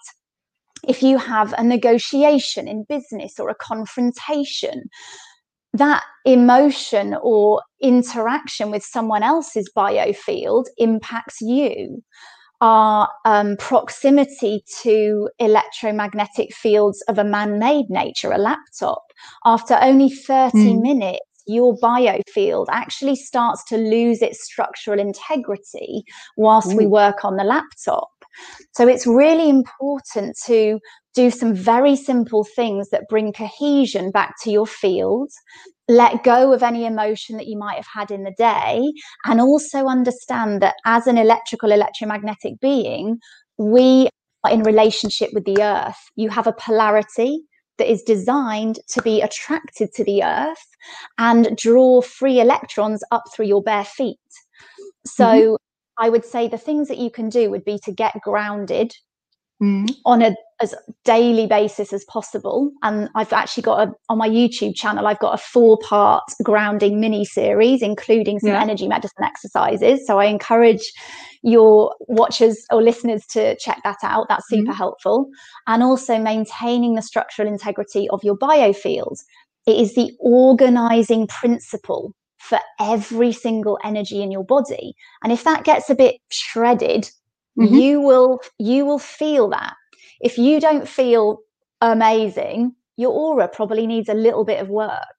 if 0.88 1.02
you 1.02 1.17
have 1.17 1.54
a 1.58 1.63
negotiation 1.63 2.67
in 2.67 2.86
business 2.89 3.39
or 3.39 3.50
a 3.50 3.56
confrontation, 3.56 4.89
that 5.74 6.04
emotion 6.26 7.15
or 7.22 7.62
interaction 7.82 8.72
with 8.72 8.84
someone 8.84 9.24
else's 9.24 9.69
biofield 9.76 10.65
impacts 10.78 11.41
you. 11.41 12.04
Our 12.62 13.10
um, 13.26 13.58
proximity 13.58 14.63
to 14.84 15.30
electromagnetic 15.39 16.54
fields 16.54 17.04
of 17.10 17.17
a 17.17 17.24
man 17.24 17.60
made 17.60 17.89
nature, 17.89 18.32
a 18.32 18.38
laptop, 18.38 19.04
after 19.43 19.78
only 19.82 20.10
30 20.10 20.58
mm. 20.58 20.82
minutes, 20.82 21.26
your 21.46 21.76
biofield 21.80 22.67
actually 22.69 23.17
starts 23.17 23.63
to 23.65 23.78
lose 23.78 24.22
its 24.22 24.46
structural 24.46 25.00
integrity 25.00 26.04
whilst 26.38 26.74
we 26.74 26.86
work 26.86 27.26
on 27.26 27.36
the 27.36 27.43
laptop. 27.43 28.10
So 28.74 28.88
it's 28.88 29.08
really 29.08 29.50
important 29.50 30.38
to 30.46 30.80
do 31.13 31.30
some 31.30 31.54
very 31.54 31.96
simple 31.96 32.43
things 32.43 32.89
that 32.89 33.08
bring 33.10 33.34
cohesion 33.34 34.12
back 34.12 34.34
to 34.43 34.52
your 34.52 34.65
field, 34.65 35.30
let 35.88 36.24
go 36.24 36.54
of 36.54 36.63
any 36.63 36.86
emotion 36.86 37.38
that 37.38 37.48
you 37.48 37.58
might 37.58 37.76
have 37.76 37.88
had 37.93 38.12
in 38.12 38.24
the 38.24 38.34
day, 38.38 38.91
and 39.26 39.39
also 39.39 39.86
understand 39.86 40.62
that 40.62 40.76
as 40.86 41.08
an 41.08 41.17
electrical 41.17 41.72
electromagnetic 41.72 42.60
being, 42.60 43.19
we 43.58 44.10
are 44.43 44.52
in 44.52 44.63
relationship 44.63 45.30
with 45.34 45.46
the 45.46 45.62
earth. 45.62 46.00
You 46.15 46.30
have 46.30 46.48
a 46.48 46.54
polarity 46.54 47.41
that 47.78 47.91
is 47.91 48.04
designed 48.04 48.80
to 48.89 49.02
be 49.02 49.22
attracted 49.22 49.93
to 49.93 50.04
the 50.04 50.24
earth 50.24 50.65
and 51.17 51.56
draw 51.58 52.02
free 52.02 52.39
electrons 52.39 53.04
up 53.12 53.24
through 53.34 53.48
your 53.48 53.63
bare 53.63 53.86
feet. 53.86 54.17
So 55.06 55.26
mm-hmm. 55.26 55.56
I 55.98 56.10
would 56.10 56.26
say 56.26 56.48
the 56.48 56.58
things 56.58 56.88
that 56.88 56.98
you 56.98 57.10
can 57.10 57.30
do 57.30 57.50
would 57.50 57.66
be 57.66 57.80
to 57.84 57.92
get 57.92 58.20
grounded 58.22 58.94
mm. 59.62 59.90
on 60.06 60.22
a 60.22 60.36
as 60.62 60.74
daily 61.04 61.46
basis 61.46 61.92
as 61.92 62.06
possible. 62.06 62.72
And 62.84 63.10
I've 63.16 63.34
actually 63.34 63.64
got 63.64 63.88
a 63.88 63.92
on 64.10 64.18
my 64.18 64.30
YouTube 64.30 64.76
channel, 64.76 65.08
I've 65.08 65.20
got 65.20 65.34
a 65.34 65.38
four 65.38 65.78
part 65.80 66.24
grounding 66.42 67.00
mini 67.00 67.26
series, 67.26 67.82
including 67.82 68.40
some 68.40 68.52
yeah. 68.52 68.62
energy 68.62 68.88
medicine 68.88 69.24
exercises. 69.24 70.06
So 70.08 70.20
I 70.20 70.26
encourage 70.26 70.92
your 71.42 71.94
watchers 72.08 72.66
or 72.72 72.82
listeners 72.82 73.26
to 73.28 73.58
check 73.58 73.82
that 73.84 73.98
out. 74.04 74.28
That's 74.30 74.48
super 74.48 74.72
mm. 74.72 74.76
helpful. 74.76 75.30
And 75.68 75.84
also 75.84 76.18
maintaining 76.18 76.96
the 76.96 77.02
structural 77.02 77.48
integrity 77.48 78.10
of 78.10 78.24
your 78.24 78.38
biofield. 78.38 79.18
It 79.66 79.78
is 79.78 79.96
the 79.96 80.12
organizing 80.20 81.28
principle 81.28 82.14
for 82.44 82.60
every 82.80 83.32
single 83.32 83.80
energy 83.84 84.22
in 84.22 84.32
your 84.32 84.44
body 84.44 84.96
and 85.24 85.32
if 85.32 85.44
that 85.44 85.64
gets 85.64 85.90
a 85.90 85.96
bit 85.96 86.16
shredded 86.30 87.10
mm-hmm. 87.58 87.74
you 87.74 88.02
will 88.02 88.40
you 88.60 88.86
will 88.86 89.00
feel 89.00 89.50
that 89.50 89.74
if 90.20 90.38
you 90.38 90.60
don't 90.60 90.88
feel 90.88 91.40
amazing 91.82 92.76
your 92.98 93.12
aura 93.12 93.48
probably 93.48 93.88
needs 93.88 94.10
a 94.10 94.14
little 94.14 94.44
bit 94.44 94.60
of 94.60 94.70
work 94.70 95.18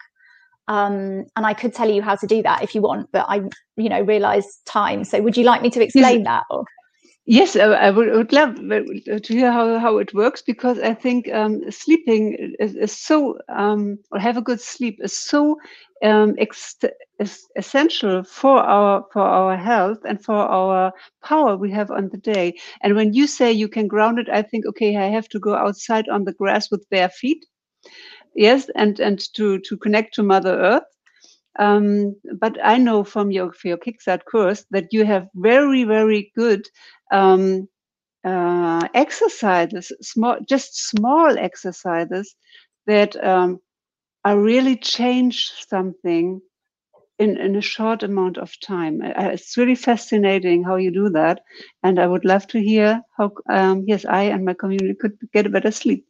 um, 0.69 1.25
and 1.37 1.47
i 1.47 1.55
could 1.55 1.75
tell 1.75 1.91
you 1.91 2.03
how 2.03 2.15
to 2.15 2.27
do 2.27 2.43
that 2.43 2.63
if 2.63 2.75
you 2.75 2.83
want 2.83 3.11
but 3.13 3.25
i 3.29 3.43
you 3.77 3.89
know 3.89 4.03
realize 4.03 4.61
time 4.67 5.03
so 5.05 5.21
would 5.21 5.37
you 5.37 5.45
like 5.45 5.63
me 5.63 5.71
to 5.71 5.83
explain 5.83 6.25
that 6.25 6.45
or? 6.51 6.65
Yes, 7.27 7.57
I, 7.57 7.65
I 7.65 7.91
would, 7.91 8.33
love 8.33 8.57
to 8.57 9.21
hear 9.35 9.51
how, 9.51 9.79
how 9.79 9.99
it 9.99 10.13
works 10.15 10.43
because 10.43 10.79
I 10.79 10.93
think 10.95 11.33
um, 11.33 11.61
sleeping 11.71 12.55
is, 12.59 12.75
is 12.75 12.93
so, 12.97 13.39
um, 13.49 13.99
or 14.13 14.19
have 14.19 14.37
a 14.37 14.43
good 14.43 14.61
sleep 14.61 14.99
is 15.03 15.13
so 15.19 15.57
um, 16.03 16.35
essential 17.57 18.23
for 18.25 18.59
our 18.59 19.05
for 19.13 19.23
our 19.23 19.57
health 19.57 19.99
and 20.07 20.23
for 20.23 20.35
our 20.37 20.93
power 21.23 21.57
we 21.57 21.71
have 21.73 21.91
on 21.91 22.09
the 22.11 22.19
day. 22.19 22.55
And 22.83 22.95
when 22.95 23.15
you 23.15 23.27
say 23.27 23.53
you 23.53 23.69
can 23.69 23.89
ground 23.89 24.19
it, 24.19 24.29
I 24.29 24.43
think 24.43 24.67
okay, 24.67 24.97
I 24.97 25.07
have 25.07 25.29
to 25.31 25.39
go 25.39 25.55
outside 25.55 26.09
on 26.09 26.25
the 26.25 26.33
grass 26.33 26.71
with 26.71 26.89
bare 26.91 27.09
feet, 27.09 27.45
yes, 28.35 28.71
and 28.77 29.01
and 29.01 29.19
to 29.35 29.59
to 29.61 29.77
connect 29.77 30.15
to 30.15 30.23
Mother 30.23 30.57
Earth 30.59 30.94
um, 31.59 32.17
but 32.41 32.59
I 32.63 32.79
know 32.79 33.05
from 33.05 33.31
your 33.31 33.53
your 33.65 33.79
Kickstart 33.79 34.25
course 34.31 34.65
that 34.71 34.93
you 34.93 35.05
have 35.05 35.29
very 35.35 35.85
very 35.85 36.33
good 36.37 36.67
um, 37.13 37.69
uh, 38.25 38.89
exercises, 38.95 39.93
small 40.01 40.39
just 40.49 40.89
small 40.89 41.39
exercises 41.39 42.35
that 42.87 43.23
um, 43.25 43.61
are 44.25 44.41
really 44.41 44.77
change 44.77 45.53
something 45.69 46.41
in, 47.19 47.37
in 47.37 47.57
a 47.57 47.61
short 47.61 48.03
amount 48.03 48.39
of 48.39 48.59
time. 48.61 49.01
it's 49.03 49.57
really 49.57 49.75
fascinating 49.75 50.65
how 50.65 50.77
you 50.77 50.91
do 50.91 51.09
that, 51.11 51.41
and 51.83 51.99
I 51.99 52.07
would 52.07 52.25
love 52.25 52.47
to 52.49 52.61
hear 52.61 53.01
how 53.17 53.33
um, 53.51 53.85
yes 53.87 54.05
I 54.05 54.23
and 54.25 54.45
my 54.45 54.55
community 54.55 54.95
could 55.01 55.17
get 55.33 55.47
a 55.47 55.51
better 55.51 55.71
sleep. 55.71 56.05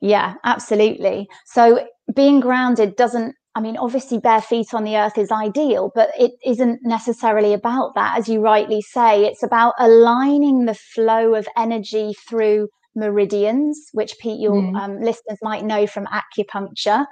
Yeah, 0.00 0.34
absolutely. 0.44 1.28
So 1.46 1.86
being 2.14 2.40
grounded 2.40 2.96
doesn't 2.96 3.36
I 3.54 3.60
mean, 3.60 3.76
obviously, 3.76 4.18
bare 4.18 4.40
feet 4.40 4.72
on 4.72 4.84
the 4.84 4.96
earth 4.96 5.18
is 5.18 5.30
ideal, 5.30 5.90
but 5.94 6.10
it 6.18 6.32
isn't 6.44 6.80
necessarily 6.82 7.52
about 7.52 7.94
that. 7.94 8.18
As 8.18 8.28
you 8.28 8.40
rightly 8.40 8.80
say, 8.80 9.26
it's 9.26 9.42
about 9.42 9.74
aligning 9.78 10.64
the 10.64 10.74
flow 10.74 11.34
of 11.34 11.46
energy 11.56 12.14
through 12.28 12.68
meridians, 12.94 13.78
which 13.92 14.18
Pete, 14.18 14.40
your 14.40 14.54
mm. 14.54 14.76
um, 14.76 15.00
listeners 15.00 15.38
might 15.42 15.64
know 15.64 15.86
from 15.86 16.06
acupuncture. 16.06 17.06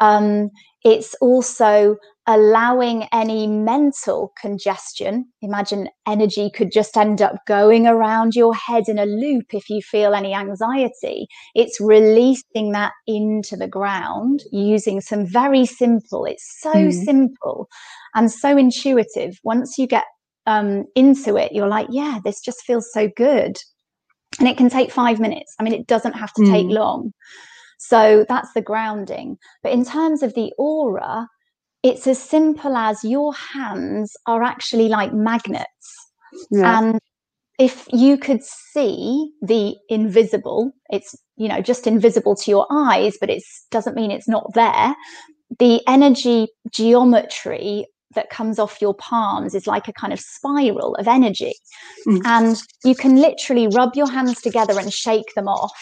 Um, 0.00 0.50
it's 0.82 1.14
also 1.20 1.96
allowing 2.26 3.04
any 3.12 3.46
mental 3.46 4.32
congestion. 4.40 5.26
Imagine 5.42 5.88
energy 6.06 6.50
could 6.54 6.70
just 6.70 6.96
end 6.96 7.20
up 7.20 7.36
going 7.46 7.86
around 7.86 8.34
your 8.34 8.54
head 8.54 8.84
in 8.88 8.98
a 8.98 9.06
loop 9.06 9.52
if 9.52 9.68
you 9.68 9.82
feel 9.82 10.14
any 10.14 10.32
anxiety. 10.32 11.26
It's 11.54 11.80
releasing 11.80 12.72
that 12.72 12.92
into 13.06 13.56
the 13.56 13.68
ground 13.68 14.42
using 14.52 15.00
some 15.00 15.26
very 15.26 15.66
simple, 15.66 16.24
it's 16.24 16.60
so 16.60 16.72
mm. 16.72 17.04
simple 17.04 17.68
and 18.14 18.30
so 18.30 18.56
intuitive. 18.56 19.38
Once 19.42 19.76
you 19.76 19.86
get 19.86 20.04
um, 20.46 20.84
into 20.94 21.36
it, 21.36 21.52
you're 21.52 21.68
like, 21.68 21.88
yeah, 21.90 22.20
this 22.24 22.40
just 22.40 22.62
feels 22.62 22.90
so 22.92 23.08
good. 23.16 23.56
And 24.40 24.48
it 24.48 24.56
can 24.56 24.70
take 24.70 24.90
five 24.90 25.20
minutes. 25.20 25.54
I 25.60 25.62
mean, 25.62 25.74
it 25.74 25.86
doesn't 25.86 26.14
have 26.14 26.32
to 26.34 26.42
mm. 26.42 26.50
take 26.50 26.66
long. 26.66 27.12
So 27.78 28.24
that's 28.28 28.52
the 28.54 28.62
grounding. 28.62 29.38
But 29.62 29.72
in 29.72 29.84
terms 29.84 30.22
of 30.22 30.34
the 30.34 30.52
aura, 30.58 31.28
it's 31.82 32.06
as 32.06 32.20
simple 32.20 32.76
as 32.76 33.04
your 33.04 33.32
hands 33.34 34.16
are 34.26 34.42
actually 34.42 34.88
like 34.88 35.12
magnets. 35.12 36.08
Yeah. 36.50 36.78
And 36.78 37.00
if 37.58 37.86
you 37.92 38.16
could 38.16 38.42
see 38.42 39.32
the 39.42 39.76
invisible, 39.88 40.72
it's, 40.88 41.14
you 41.36 41.48
know, 41.48 41.60
just 41.60 41.86
invisible 41.86 42.34
to 42.36 42.50
your 42.50 42.66
eyes, 42.70 43.16
but 43.20 43.30
it 43.30 43.42
doesn't 43.70 43.96
mean 43.96 44.10
it's 44.10 44.28
not 44.28 44.52
there. 44.54 44.94
The 45.58 45.82
energy 45.86 46.48
geometry 46.70 47.86
that 48.14 48.30
comes 48.30 48.58
off 48.58 48.82
your 48.82 48.94
palms 48.94 49.54
is 49.54 49.66
like 49.66 49.86
a 49.88 49.92
kind 49.92 50.12
of 50.12 50.20
spiral 50.20 50.94
of 50.96 51.06
energy. 51.06 51.54
Mm. 52.06 52.22
And 52.24 52.62
you 52.84 52.94
can 52.94 53.16
literally 53.16 53.68
rub 53.68 53.94
your 53.94 54.10
hands 54.10 54.40
together 54.40 54.78
and 54.78 54.92
shake 54.92 55.34
them 55.34 55.46
off 55.46 55.72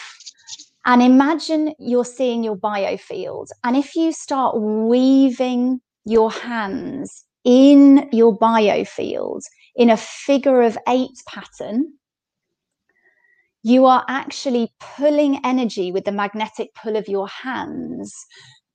and 0.85 1.01
imagine 1.01 1.73
you're 1.77 2.05
seeing 2.05 2.43
your 2.43 2.55
biofield. 2.55 3.47
And 3.63 3.75
if 3.75 3.95
you 3.95 4.11
start 4.11 4.59
weaving 4.59 5.81
your 6.05 6.31
hands 6.31 7.25
in 7.43 8.09
your 8.11 8.37
biofield 8.37 9.41
in 9.75 9.89
a 9.89 9.97
figure 9.97 10.61
of 10.61 10.77
eight 10.87 11.21
pattern, 11.27 11.93
you 13.61 13.85
are 13.85 14.05
actually 14.07 14.71
pulling 14.79 15.39
energy 15.45 15.91
with 15.91 16.05
the 16.05 16.11
magnetic 16.11 16.69
pull 16.73 16.95
of 16.95 17.07
your 17.07 17.27
hands. 17.27 18.15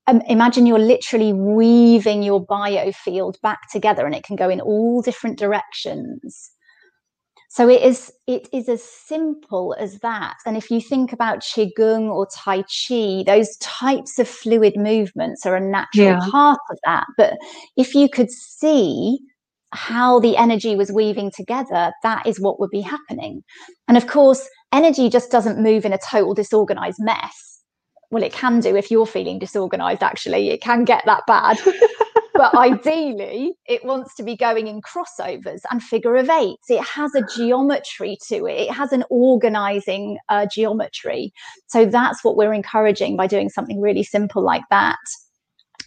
Um, 0.07 0.21
imagine 0.29 0.67
you're 0.67 0.79
literally 0.79 1.33
weaving 1.33 2.23
your 2.23 2.45
biofield 2.45 3.41
back 3.41 3.71
together 3.73 4.05
and 4.05 4.15
it 4.15 4.23
can 4.23 4.37
go 4.37 4.51
in 4.51 4.61
all 4.61 5.01
different 5.01 5.39
directions. 5.39 6.51
So 7.55 7.69
it 7.69 7.83
is 7.83 8.13
it 8.27 8.49
is 8.53 8.69
as 8.69 8.83
simple 8.83 9.77
as 9.79 10.01
that. 10.01 10.35
And 10.45 10.57
if 10.57 10.73
you 10.73 10.81
think 10.81 11.13
about 11.13 11.39
qigong 11.39 12.09
or 12.09 12.27
tai 12.27 12.65
chi, 12.65 13.23
those 13.25 13.57
types 13.59 14.19
of 14.19 14.29
fluid 14.29 14.77
movements 14.77 15.47
are 15.47 15.55
a 15.55 15.61
natural 15.61 16.07
yeah. 16.07 16.29
part 16.33 16.59
of 16.71 16.79
that. 16.85 17.07
But 17.17 17.35
if 17.77 17.95
you 17.95 18.09
could 18.09 18.33
see 18.33 19.21
how 19.71 20.19
the 20.19 20.37
energy 20.37 20.75
was 20.75 20.91
weaving 20.91 21.31
together, 21.31 21.93
that 22.03 22.27
is 22.27 22.41
what 22.41 22.59
would 22.59 22.71
be 22.71 22.81
happening. 22.81 23.45
And 23.87 23.97
of 23.97 24.09
course, 24.09 24.49
energy 24.73 25.09
just 25.09 25.31
doesn't 25.31 25.63
move 25.63 25.85
in 25.85 25.93
a 25.93 25.99
total 25.99 26.35
disorganized 26.35 26.99
mess. 26.99 27.54
Well, 28.11 28.23
it 28.23 28.33
can 28.33 28.61
do 28.61 28.77
if 28.77 28.91
you're 28.91 29.07
feeling 29.07 29.39
disorganized, 29.39 30.03
actually. 30.03 30.51
It 30.51 30.61
can 30.61 30.85
get 30.85 31.03
that 31.07 31.23
bad. 31.27 31.59
but 32.35 32.55
ideally, 32.55 33.55
it 33.67 33.85
wants 33.85 34.15
to 34.17 34.23
be 34.23 34.37
going 34.37 34.67
in 34.67 34.83
crossovers 34.83 35.61
and 35.71 35.83
figure 35.83 36.17
of 36.17 36.29
eights. 36.29 36.69
It 36.69 36.83
has 36.83 37.15
a 37.15 37.23
geometry 37.37 38.19
to 38.29 38.47
it, 38.47 38.69
it 38.69 38.71
has 38.73 38.93
an 38.93 39.05
organizing 39.11 40.19
uh, 40.29 40.47
geometry. 40.53 41.33
So 41.69 41.87
that's 41.87 42.25
what 42.25 42.37
we're 42.37 42.53
encouraging 42.53 43.17
by 43.17 43.27
doing 43.27 43.49
something 43.49 43.81
really 43.81 44.03
simple 44.03 44.43
like 44.43 44.65
that. 44.71 44.99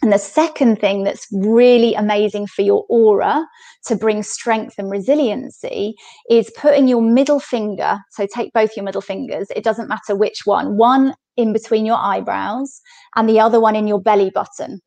And 0.02 0.12
the 0.12 0.18
second 0.18 0.80
thing 0.80 1.02
that's 1.02 1.26
really 1.32 1.94
amazing 1.94 2.46
for 2.46 2.62
your 2.62 2.84
aura 2.88 3.44
to 3.86 3.96
bring 3.96 4.22
strength 4.22 4.74
and 4.78 4.90
resiliency 4.90 5.94
is 6.30 6.52
putting 6.56 6.86
your 6.86 7.02
middle 7.02 7.40
finger. 7.40 7.98
So 8.12 8.26
take 8.32 8.52
both 8.52 8.76
your 8.76 8.84
middle 8.84 9.00
fingers, 9.00 9.48
it 9.56 9.64
doesn't 9.64 9.88
matter 9.88 10.14
which 10.14 10.42
one, 10.44 10.76
one 10.76 11.14
in 11.36 11.52
between 11.52 11.84
your 11.84 11.98
eyebrows 11.98 12.80
and 13.16 13.28
the 13.28 13.40
other 13.40 13.60
one 13.60 13.74
in 13.74 13.88
your 13.88 14.00
belly 14.00 14.30
button 14.30 14.80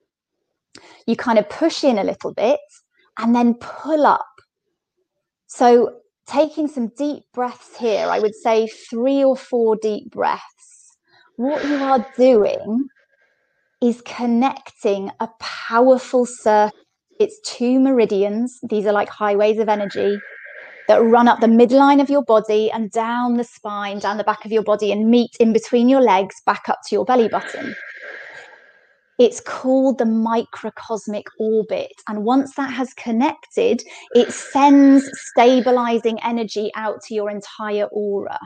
you 1.07 1.15
kind 1.15 1.39
of 1.39 1.49
push 1.49 1.83
in 1.83 1.97
a 1.97 2.03
little 2.03 2.33
bit 2.33 2.59
and 3.17 3.35
then 3.35 3.55
pull 3.55 4.05
up. 4.05 4.25
So, 5.47 5.95
taking 6.27 6.67
some 6.67 6.91
deep 6.97 7.23
breaths 7.33 7.75
here, 7.77 8.07
I 8.07 8.19
would 8.19 8.35
say 8.35 8.67
three 8.67 9.23
or 9.23 9.35
four 9.35 9.75
deep 9.75 10.11
breaths. 10.11 10.97
What 11.35 11.65
you 11.65 11.75
are 11.75 12.05
doing 12.17 12.87
is 13.81 14.01
connecting 14.01 15.11
a 15.19 15.29
powerful 15.39 16.25
circle. 16.25 16.77
It's 17.19 17.39
two 17.41 17.79
meridians, 17.79 18.59
these 18.63 18.85
are 18.85 18.93
like 18.93 19.09
highways 19.09 19.59
of 19.59 19.69
energy 19.69 20.19
that 20.87 20.97
run 20.97 21.27
up 21.27 21.39
the 21.39 21.47
midline 21.47 22.01
of 22.01 22.09
your 22.09 22.23
body 22.23 22.71
and 22.71 22.91
down 22.91 23.35
the 23.35 23.43
spine, 23.43 23.99
down 23.99 24.17
the 24.17 24.23
back 24.23 24.43
of 24.45 24.51
your 24.51 24.63
body, 24.63 24.91
and 24.91 25.09
meet 25.09 25.35
in 25.39 25.53
between 25.53 25.87
your 25.87 26.01
legs 26.01 26.41
back 26.45 26.67
up 26.67 26.79
to 26.87 26.95
your 26.95 27.05
belly 27.05 27.27
button. 27.29 27.75
It's 29.19 29.39
called 29.39 29.99
the 29.99 30.05
microcosmic 30.05 31.25
orbit. 31.37 31.93
And 32.07 32.23
once 32.23 32.55
that 32.55 32.73
has 32.73 32.93
connected, 32.95 33.83
it 34.15 34.31
sends 34.31 35.07
stabilizing 35.29 36.19
energy 36.23 36.71
out 36.75 37.01
to 37.03 37.13
your 37.13 37.29
entire 37.29 37.85
aura. 37.91 38.39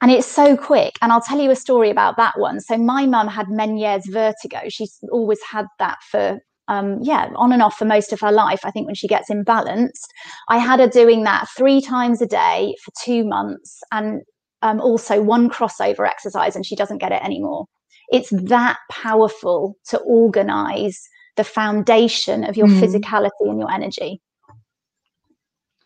And 0.00 0.10
it's 0.10 0.26
so 0.26 0.56
quick. 0.56 0.96
And 1.02 1.12
I'll 1.12 1.20
tell 1.20 1.40
you 1.40 1.50
a 1.50 1.56
story 1.56 1.90
about 1.90 2.16
that 2.16 2.38
one. 2.38 2.60
So, 2.60 2.76
my 2.76 3.06
mum 3.06 3.28
had 3.28 3.48
Meniere's 3.48 4.06
vertigo. 4.06 4.60
She's 4.68 4.98
always 5.10 5.40
had 5.50 5.66
that 5.78 5.98
for 6.10 6.38
um, 6.68 6.98
yeah, 7.00 7.30
on 7.34 7.52
and 7.52 7.62
off 7.62 7.76
for 7.76 7.86
most 7.86 8.12
of 8.12 8.20
her 8.20 8.30
life. 8.30 8.60
I 8.62 8.70
think 8.70 8.86
when 8.86 8.94
she 8.94 9.08
gets 9.08 9.30
imbalanced, 9.30 10.04
I 10.48 10.58
had 10.58 10.80
her 10.80 10.86
doing 10.86 11.24
that 11.24 11.48
three 11.56 11.80
times 11.80 12.20
a 12.20 12.26
day 12.26 12.74
for 12.84 12.92
two 13.02 13.24
months 13.24 13.80
and 13.90 14.20
um, 14.62 14.80
also 14.80 15.22
one 15.22 15.48
crossover 15.48 16.06
exercise, 16.06 16.54
and 16.54 16.66
she 16.66 16.76
doesn't 16.76 16.98
get 16.98 17.12
it 17.12 17.24
anymore. 17.24 17.66
It's 18.10 18.30
that 18.30 18.78
powerful 18.90 19.76
to 19.88 19.98
organize 20.00 21.00
the 21.36 21.44
foundation 21.44 22.44
of 22.44 22.56
your 22.56 22.66
mm. 22.66 22.80
physicality 22.80 23.30
and 23.48 23.58
your 23.58 23.70
energy. 23.70 24.20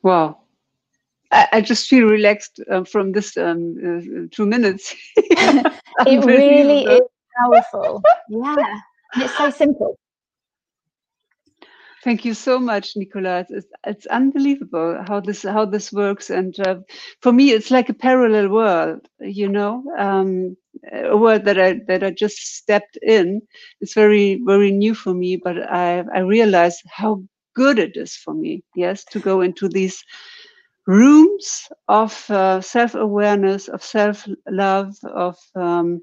Wow. 0.03 0.42
I, 1.33 1.49
I 1.53 1.61
just 1.61 1.89
feel 1.89 2.07
relaxed 2.07 2.61
uh, 2.71 2.85
from 2.85 3.13
this 3.13 3.37
um, 3.37 3.77
uh, 3.85 4.27
two 4.31 4.47
minutes. 4.47 4.95
it 5.17 6.25
really 6.25 6.85
is 6.85 7.01
powerful. 7.39 8.03
yeah. 8.29 8.79
It's 9.17 9.37
so 9.37 9.51
simple. 9.51 9.97
Thank 12.05 12.25
you 12.25 12.35
so 12.35 12.59
much, 12.59 12.97
Nicola. 12.97 13.47
It's, 13.49 13.67
it's 13.87 14.07
unbelievable 14.07 15.05
how 15.07 15.21
this 15.21 15.43
how 15.43 15.65
this 15.65 15.93
works, 15.93 16.31
and 16.31 16.59
uh, 16.67 16.77
for 17.21 17.33
me, 17.33 17.53
it's 17.53 17.71
like 17.71 17.89
a 17.89 17.95
parallel 17.95 18.49
world. 18.49 19.07
You 19.21 19.49
know, 19.49 19.85
um, 19.97 20.57
a 20.93 21.17
world 21.17 21.45
that 21.45 21.61
I 21.61 21.81
that 21.87 22.03
I 22.03 22.11
just 22.11 22.57
stepped 22.57 22.99
in. 23.03 23.41
It's 23.81 23.95
very 23.95 24.43
very 24.45 24.73
new 24.73 24.97
for 24.97 25.15
me, 25.15 25.37
but 25.37 25.59
I 25.71 26.03
I 26.13 26.21
realize 26.21 26.83
how 26.89 27.23
good 27.55 27.79
it 27.79 27.97
is 27.97 28.17
for 28.17 28.35
me. 28.35 28.65
Yes, 28.75 29.05
to 29.13 29.21
go 29.21 29.41
into 29.41 29.69
these 29.69 30.03
rooms 30.87 31.69
of 31.89 32.31
uh, 32.31 32.61
self-awareness, 32.61 33.69
of 33.69 33.83
self-love, 33.83 34.97
of 35.05 35.39
um, 35.55 36.03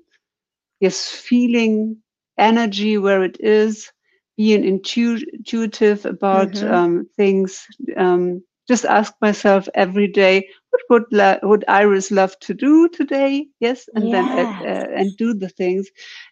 yes, 0.80 1.10
feeling 1.10 1.98
energy 2.38 2.98
where 2.98 3.24
it 3.24 3.38
is, 3.40 3.92
being 4.38 4.64
intu 4.64 5.20
intuitive 5.34 6.06
about 6.06 6.54
mm 6.54 6.62
-hmm. 6.62 6.74
um, 6.74 7.10
things. 7.18 7.68
Um, 7.98 8.44
just 8.70 8.86
ask 8.86 9.14
myself 9.22 9.68
every 9.74 10.08
day, 10.08 10.48
what 10.70 10.82
would 10.90 11.40
would 11.42 11.64
Iris 11.68 12.12
love 12.12 12.34
to 12.40 12.54
do 12.54 12.88
today? 12.90 13.48
Yes, 13.60 13.90
and 13.96 14.04
yes. 14.08 14.12
then 14.14 14.26
uh, 14.46 14.50
uh, 14.72 14.88
and 15.00 15.18
do 15.18 15.34
the 15.34 15.50
things, 15.50 15.92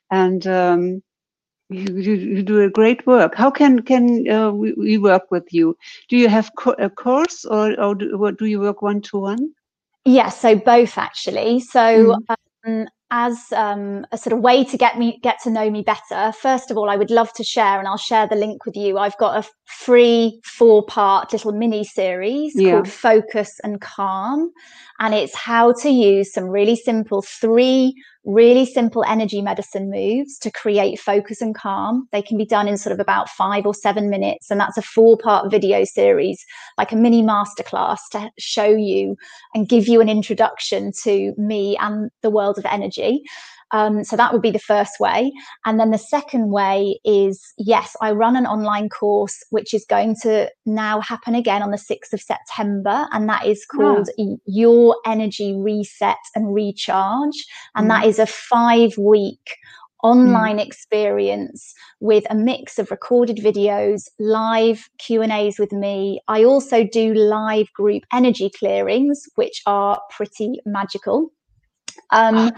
and 0.09 0.45
um, 0.45 1.01
you, 1.69 1.97
you, 1.97 2.13
you, 2.13 2.43
do 2.43 2.61
a 2.61 2.69
great 2.69 3.05
work. 3.05 3.35
How 3.35 3.51
can 3.51 3.81
can 3.81 4.29
uh, 4.29 4.51
we, 4.51 4.73
we, 4.73 4.97
work 4.97 5.29
with 5.31 5.53
you? 5.53 5.77
Do 6.07 6.17
you 6.17 6.29
have 6.29 6.51
co 6.57 6.71
a 6.79 6.89
course 6.89 7.45
or 7.45 7.79
or 7.79 7.95
do, 7.95 8.31
do 8.37 8.45
you 8.45 8.59
work 8.59 8.81
one 8.81 9.01
to 9.01 9.17
one? 9.17 9.53
Yes, 10.05 10.15
yeah, 10.15 10.29
so 10.29 10.55
both 10.55 10.97
actually. 10.97 11.59
So 11.59 11.79
mm. 11.79 12.35
um, 12.65 12.87
as 13.09 13.51
um, 13.53 14.05
a 14.11 14.17
sort 14.17 14.33
of 14.33 14.39
way 14.39 14.63
to 14.65 14.77
get 14.77 14.97
me 14.97 15.19
get 15.23 15.37
to 15.41 15.49
know 15.49 15.69
me 15.69 15.81
better 15.81 16.31
first 16.33 16.69
of 16.69 16.77
all 16.77 16.89
i 16.89 16.97
would 16.97 17.09
love 17.09 17.31
to 17.31 17.43
share 17.43 17.79
and 17.79 17.87
i'll 17.87 17.97
share 17.97 18.27
the 18.27 18.35
link 18.35 18.65
with 18.65 18.75
you 18.75 18.97
i've 18.97 19.17
got 19.17 19.45
a 19.45 19.49
free 19.65 20.41
four 20.43 20.85
part 20.85 21.31
little 21.31 21.53
mini 21.53 21.83
series 21.85 22.51
yeah. 22.55 22.71
called 22.71 22.89
focus 22.89 23.59
and 23.63 23.79
calm 23.79 24.51
and 24.99 25.13
it's 25.13 25.35
how 25.35 25.71
to 25.71 25.89
use 25.89 26.33
some 26.33 26.45
really 26.45 26.75
simple 26.75 27.21
three 27.21 27.95
really 28.27 28.65
simple 28.65 29.05
energy 29.07 29.41
medicine 29.41 29.89
moves 29.89 30.37
to 30.39 30.51
create 30.51 30.99
focus 30.99 31.41
and 31.41 31.55
calm. 31.55 32.07
They 32.11 32.21
can 32.21 32.37
be 32.37 32.45
done 32.45 32.67
in 32.67 32.77
sort 32.77 32.91
of 32.91 32.99
about 32.99 33.29
five 33.29 33.65
or 33.65 33.73
seven 33.73 34.09
minutes. 34.09 34.51
And 34.51 34.59
that's 34.59 34.77
a 34.77 34.81
four 34.81 35.17
part 35.17 35.49
video 35.49 35.85
series, 35.85 36.43
like 36.77 36.91
a 36.91 36.97
mini 36.97 37.23
masterclass 37.23 37.99
to 38.11 38.29
show 38.37 38.65
you 38.65 39.15
and 39.55 39.69
give 39.69 39.87
you 39.87 40.01
an 40.01 40.09
introduction 40.09 40.91
to 41.03 41.33
me 41.37 41.77
and 41.77 42.11
the 42.21 42.29
world 42.29 42.57
of 42.57 42.65
energy. 42.65 43.23
Um, 43.71 44.03
so 44.03 44.15
that 44.15 44.31
would 44.31 44.41
be 44.41 44.51
the 44.51 44.59
first 44.59 44.99
way. 44.99 45.31
And 45.65 45.79
then 45.79 45.91
the 45.91 45.97
second 45.97 46.51
way 46.51 46.99
is 47.03 47.53
yes, 47.57 47.95
I 48.01 48.11
run 48.11 48.35
an 48.35 48.45
online 48.45 48.89
course 48.89 49.43
which 49.49 49.73
is 49.73 49.85
going 49.85 50.15
to 50.23 50.49
now 50.65 51.01
happen 51.01 51.35
again 51.35 51.61
on 51.61 51.71
the 51.71 51.77
6th 51.77 52.13
of 52.13 52.21
September. 52.21 53.07
And 53.11 53.27
that 53.29 53.45
is 53.45 53.65
called 53.65 54.09
Your 54.45 54.95
Energy 55.05 55.55
Reset 55.55 56.17
and 56.35 56.53
Recharge. 56.53 57.45
And 57.75 57.85
mm. 57.85 57.89
that 57.89 58.05
is 58.05 58.19
a 58.19 58.25
five 58.25 58.97
week 58.97 59.57
online 60.03 60.57
mm. 60.57 60.65
experience 60.65 61.73
with 61.99 62.23
a 62.29 62.35
mix 62.35 62.77
of 62.77 62.91
recorded 62.91 63.37
videos 63.37 64.07
live 64.19 64.87
q 64.99 65.23
and 65.23 65.31
a's 65.31 65.57
with 65.57 65.71
me 65.71 66.21
i 66.27 66.43
also 66.43 66.83
do 66.85 67.15
live 67.15 67.65
group 67.73 68.03
energy 68.13 68.51
clearings 68.59 69.27
which 69.35 69.63
are 69.65 69.99
pretty 70.11 70.59
magical 70.65 71.31
um, 72.11 72.51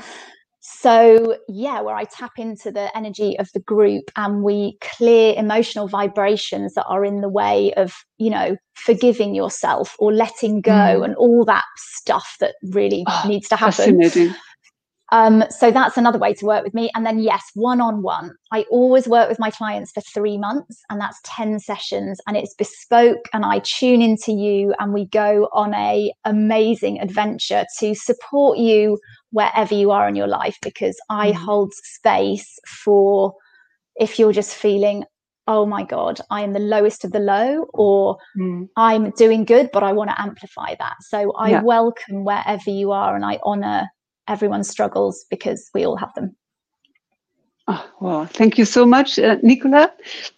so, 0.61 1.37
yeah, 1.47 1.79
where 1.79 1.95
I 1.95 2.03
tap 2.03 2.33
into 2.37 2.69
the 2.69 2.95
energy 2.95 3.39
of 3.39 3.49
the 3.53 3.61
group 3.61 4.11
and 4.17 4.43
we 4.43 4.77
clear 4.81 5.33
emotional 5.37 5.87
vibrations 5.87 6.73
that 6.73 6.85
are 6.85 7.05
in 7.05 7.21
the 7.21 7.29
way 7.29 7.73
of, 7.75 7.93
you 8.17 8.29
know, 8.29 8.57
forgiving 8.73 9.33
yourself 9.33 9.95
or 9.99 10.11
letting 10.11 10.59
go 10.59 10.71
mm. 10.71 11.05
and 11.05 11.15
all 11.15 11.45
that 11.45 11.63
stuff 11.77 12.35
that 12.41 12.55
really 12.71 13.05
oh, 13.07 13.23
needs 13.25 13.47
to 13.49 13.55
happen. 13.55 14.01
Um, 15.11 15.43
so 15.49 15.71
that's 15.71 15.97
another 15.97 16.19
way 16.19 16.33
to 16.35 16.45
work 16.45 16.63
with 16.63 16.73
me. 16.73 16.91
And 16.93 17.05
then, 17.05 17.19
yes, 17.19 17.43
one 17.55 17.81
on 17.81 18.03
one. 18.03 18.35
I 18.51 18.65
always 18.69 19.07
work 19.07 19.29
with 19.29 19.39
my 19.39 19.49
clients 19.49 19.91
for 19.91 20.01
three 20.01 20.37
months, 20.37 20.83
and 20.89 21.01
that's 21.01 21.19
10 21.23 21.59
sessions, 21.59 22.19
and 22.27 22.37
it's 22.37 22.53
bespoke. 22.53 23.27
And 23.33 23.43
I 23.45 23.59
tune 23.59 24.01
into 24.01 24.31
you, 24.31 24.73
and 24.79 24.93
we 24.93 25.05
go 25.07 25.49
on 25.53 25.73
a 25.73 26.13
amazing 26.25 26.99
adventure 26.99 27.65
to 27.79 27.95
support 27.95 28.57
you 28.59 28.99
wherever 29.31 29.73
you 29.73 29.91
are 29.91 30.07
in 30.07 30.15
your 30.15 30.27
life 30.27 30.57
because 30.61 30.97
I 31.09 31.31
mm. 31.31 31.35
hold 31.35 31.73
space 31.73 32.57
for 32.65 33.33
if 33.95 34.17
you're 34.17 34.33
just 34.33 34.55
feeling, 34.55 35.03
oh 35.47 35.65
my 35.65 35.83
God, 35.83 36.19
I 36.29 36.41
am 36.41 36.53
the 36.53 36.59
lowest 36.59 37.03
of 37.03 37.11
the 37.11 37.19
low, 37.19 37.65
or 37.73 38.17
mm. 38.37 38.67
I'm 38.75 39.11
doing 39.11 39.45
good, 39.45 39.69
but 39.73 39.83
I 39.83 39.91
want 39.91 40.09
to 40.09 40.21
amplify 40.21 40.75
that. 40.79 40.95
So 41.01 41.31
I 41.33 41.51
yeah. 41.51 41.61
welcome 41.61 42.23
wherever 42.23 42.69
you 42.69 42.91
are 42.91 43.15
and 43.15 43.25
I 43.25 43.39
honor 43.43 43.87
everyone's 44.27 44.69
struggles 44.69 45.25
because 45.29 45.69
we 45.73 45.85
all 45.85 45.97
have 45.97 46.13
them. 46.13 46.35
Oh, 47.71 47.87
well, 47.99 48.25
thank 48.25 48.57
you 48.57 48.65
so 48.65 48.83
much, 48.83 49.19
uh, 49.19 49.37
Nicola, 49.43 49.91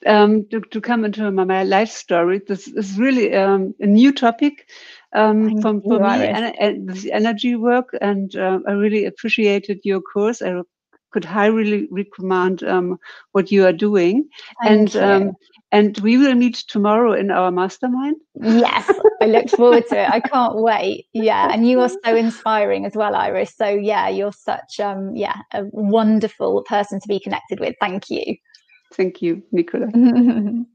um, 0.06 0.46
to, 0.50 0.60
to, 0.60 0.82
come 0.82 1.06
into 1.06 1.32
my, 1.32 1.46
my, 1.46 1.64
life 1.64 1.90
story. 1.90 2.42
This 2.46 2.68
is 2.68 3.00
really 3.00 3.34
um, 3.34 3.74
a 3.80 3.86
new 3.86 4.12
topic 4.12 4.68
um, 5.14 5.62
from, 5.62 5.82
for 5.82 6.00
me, 6.00 6.26
and, 6.26 6.56
and 6.60 6.90
the 6.90 7.12
energy 7.12 7.56
work, 7.56 7.96
and 8.02 8.36
uh, 8.36 8.60
I 8.68 8.72
really 8.72 9.06
appreciated 9.06 9.80
your 9.84 10.02
course. 10.02 10.42
I 10.42 10.62
could 11.12 11.26
highly 11.26 11.88
recommend 11.92 12.64
um, 12.64 12.98
what 13.34 13.52
you 13.52 13.66
are 13.66 13.74
doing. 13.74 14.30
Thank 14.64 14.96
and 14.96 15.04
um, 15.04 15.34
and 15.74 15.98
we 16.00 16.18
will 16.18 16.36
meet 16.36 16.56
tomorrow 16.68 17.14
in 17.14 17.32
our 17.32 17.52
mastermind. 17.52 18.18
Yes, 18.36 18.90
I 19.22 19.26
look 19.26 19.50
forward 19.56 19.88
to 19.88 20.02
it. 20.02 20.10
I 20.10 20.20
can't 20.20 20.56
wait. 20.56 21.08
Yeah, 21.14 21.50
and 21.52 21.68
you 21.68 21.80
are 21.82 21.90
so 22.04 22.16
inspiring 22.16 22.86
as 22.86 22.96
well, 22.96 23.16
Iris. 23.16 23.56
So 23.56 23.68
yeah, 23.68 24.10
you're 24.10 24.34
such 24.34 24.80
um 24.80 25.16
yeah 25.16 25.38
a 25.54 25.66
wonderful 25.72 26.64
person 26.64 27.00
to 27.00 27.08
be 27.08 27.20
connected 27.20 27.60
with. 27.60 27.76
Thank 27.80 28.10
you. 28.10 28.36
Thank 28.94 29.22
you, 29.22 29.44
Nicola. 29.52 29.88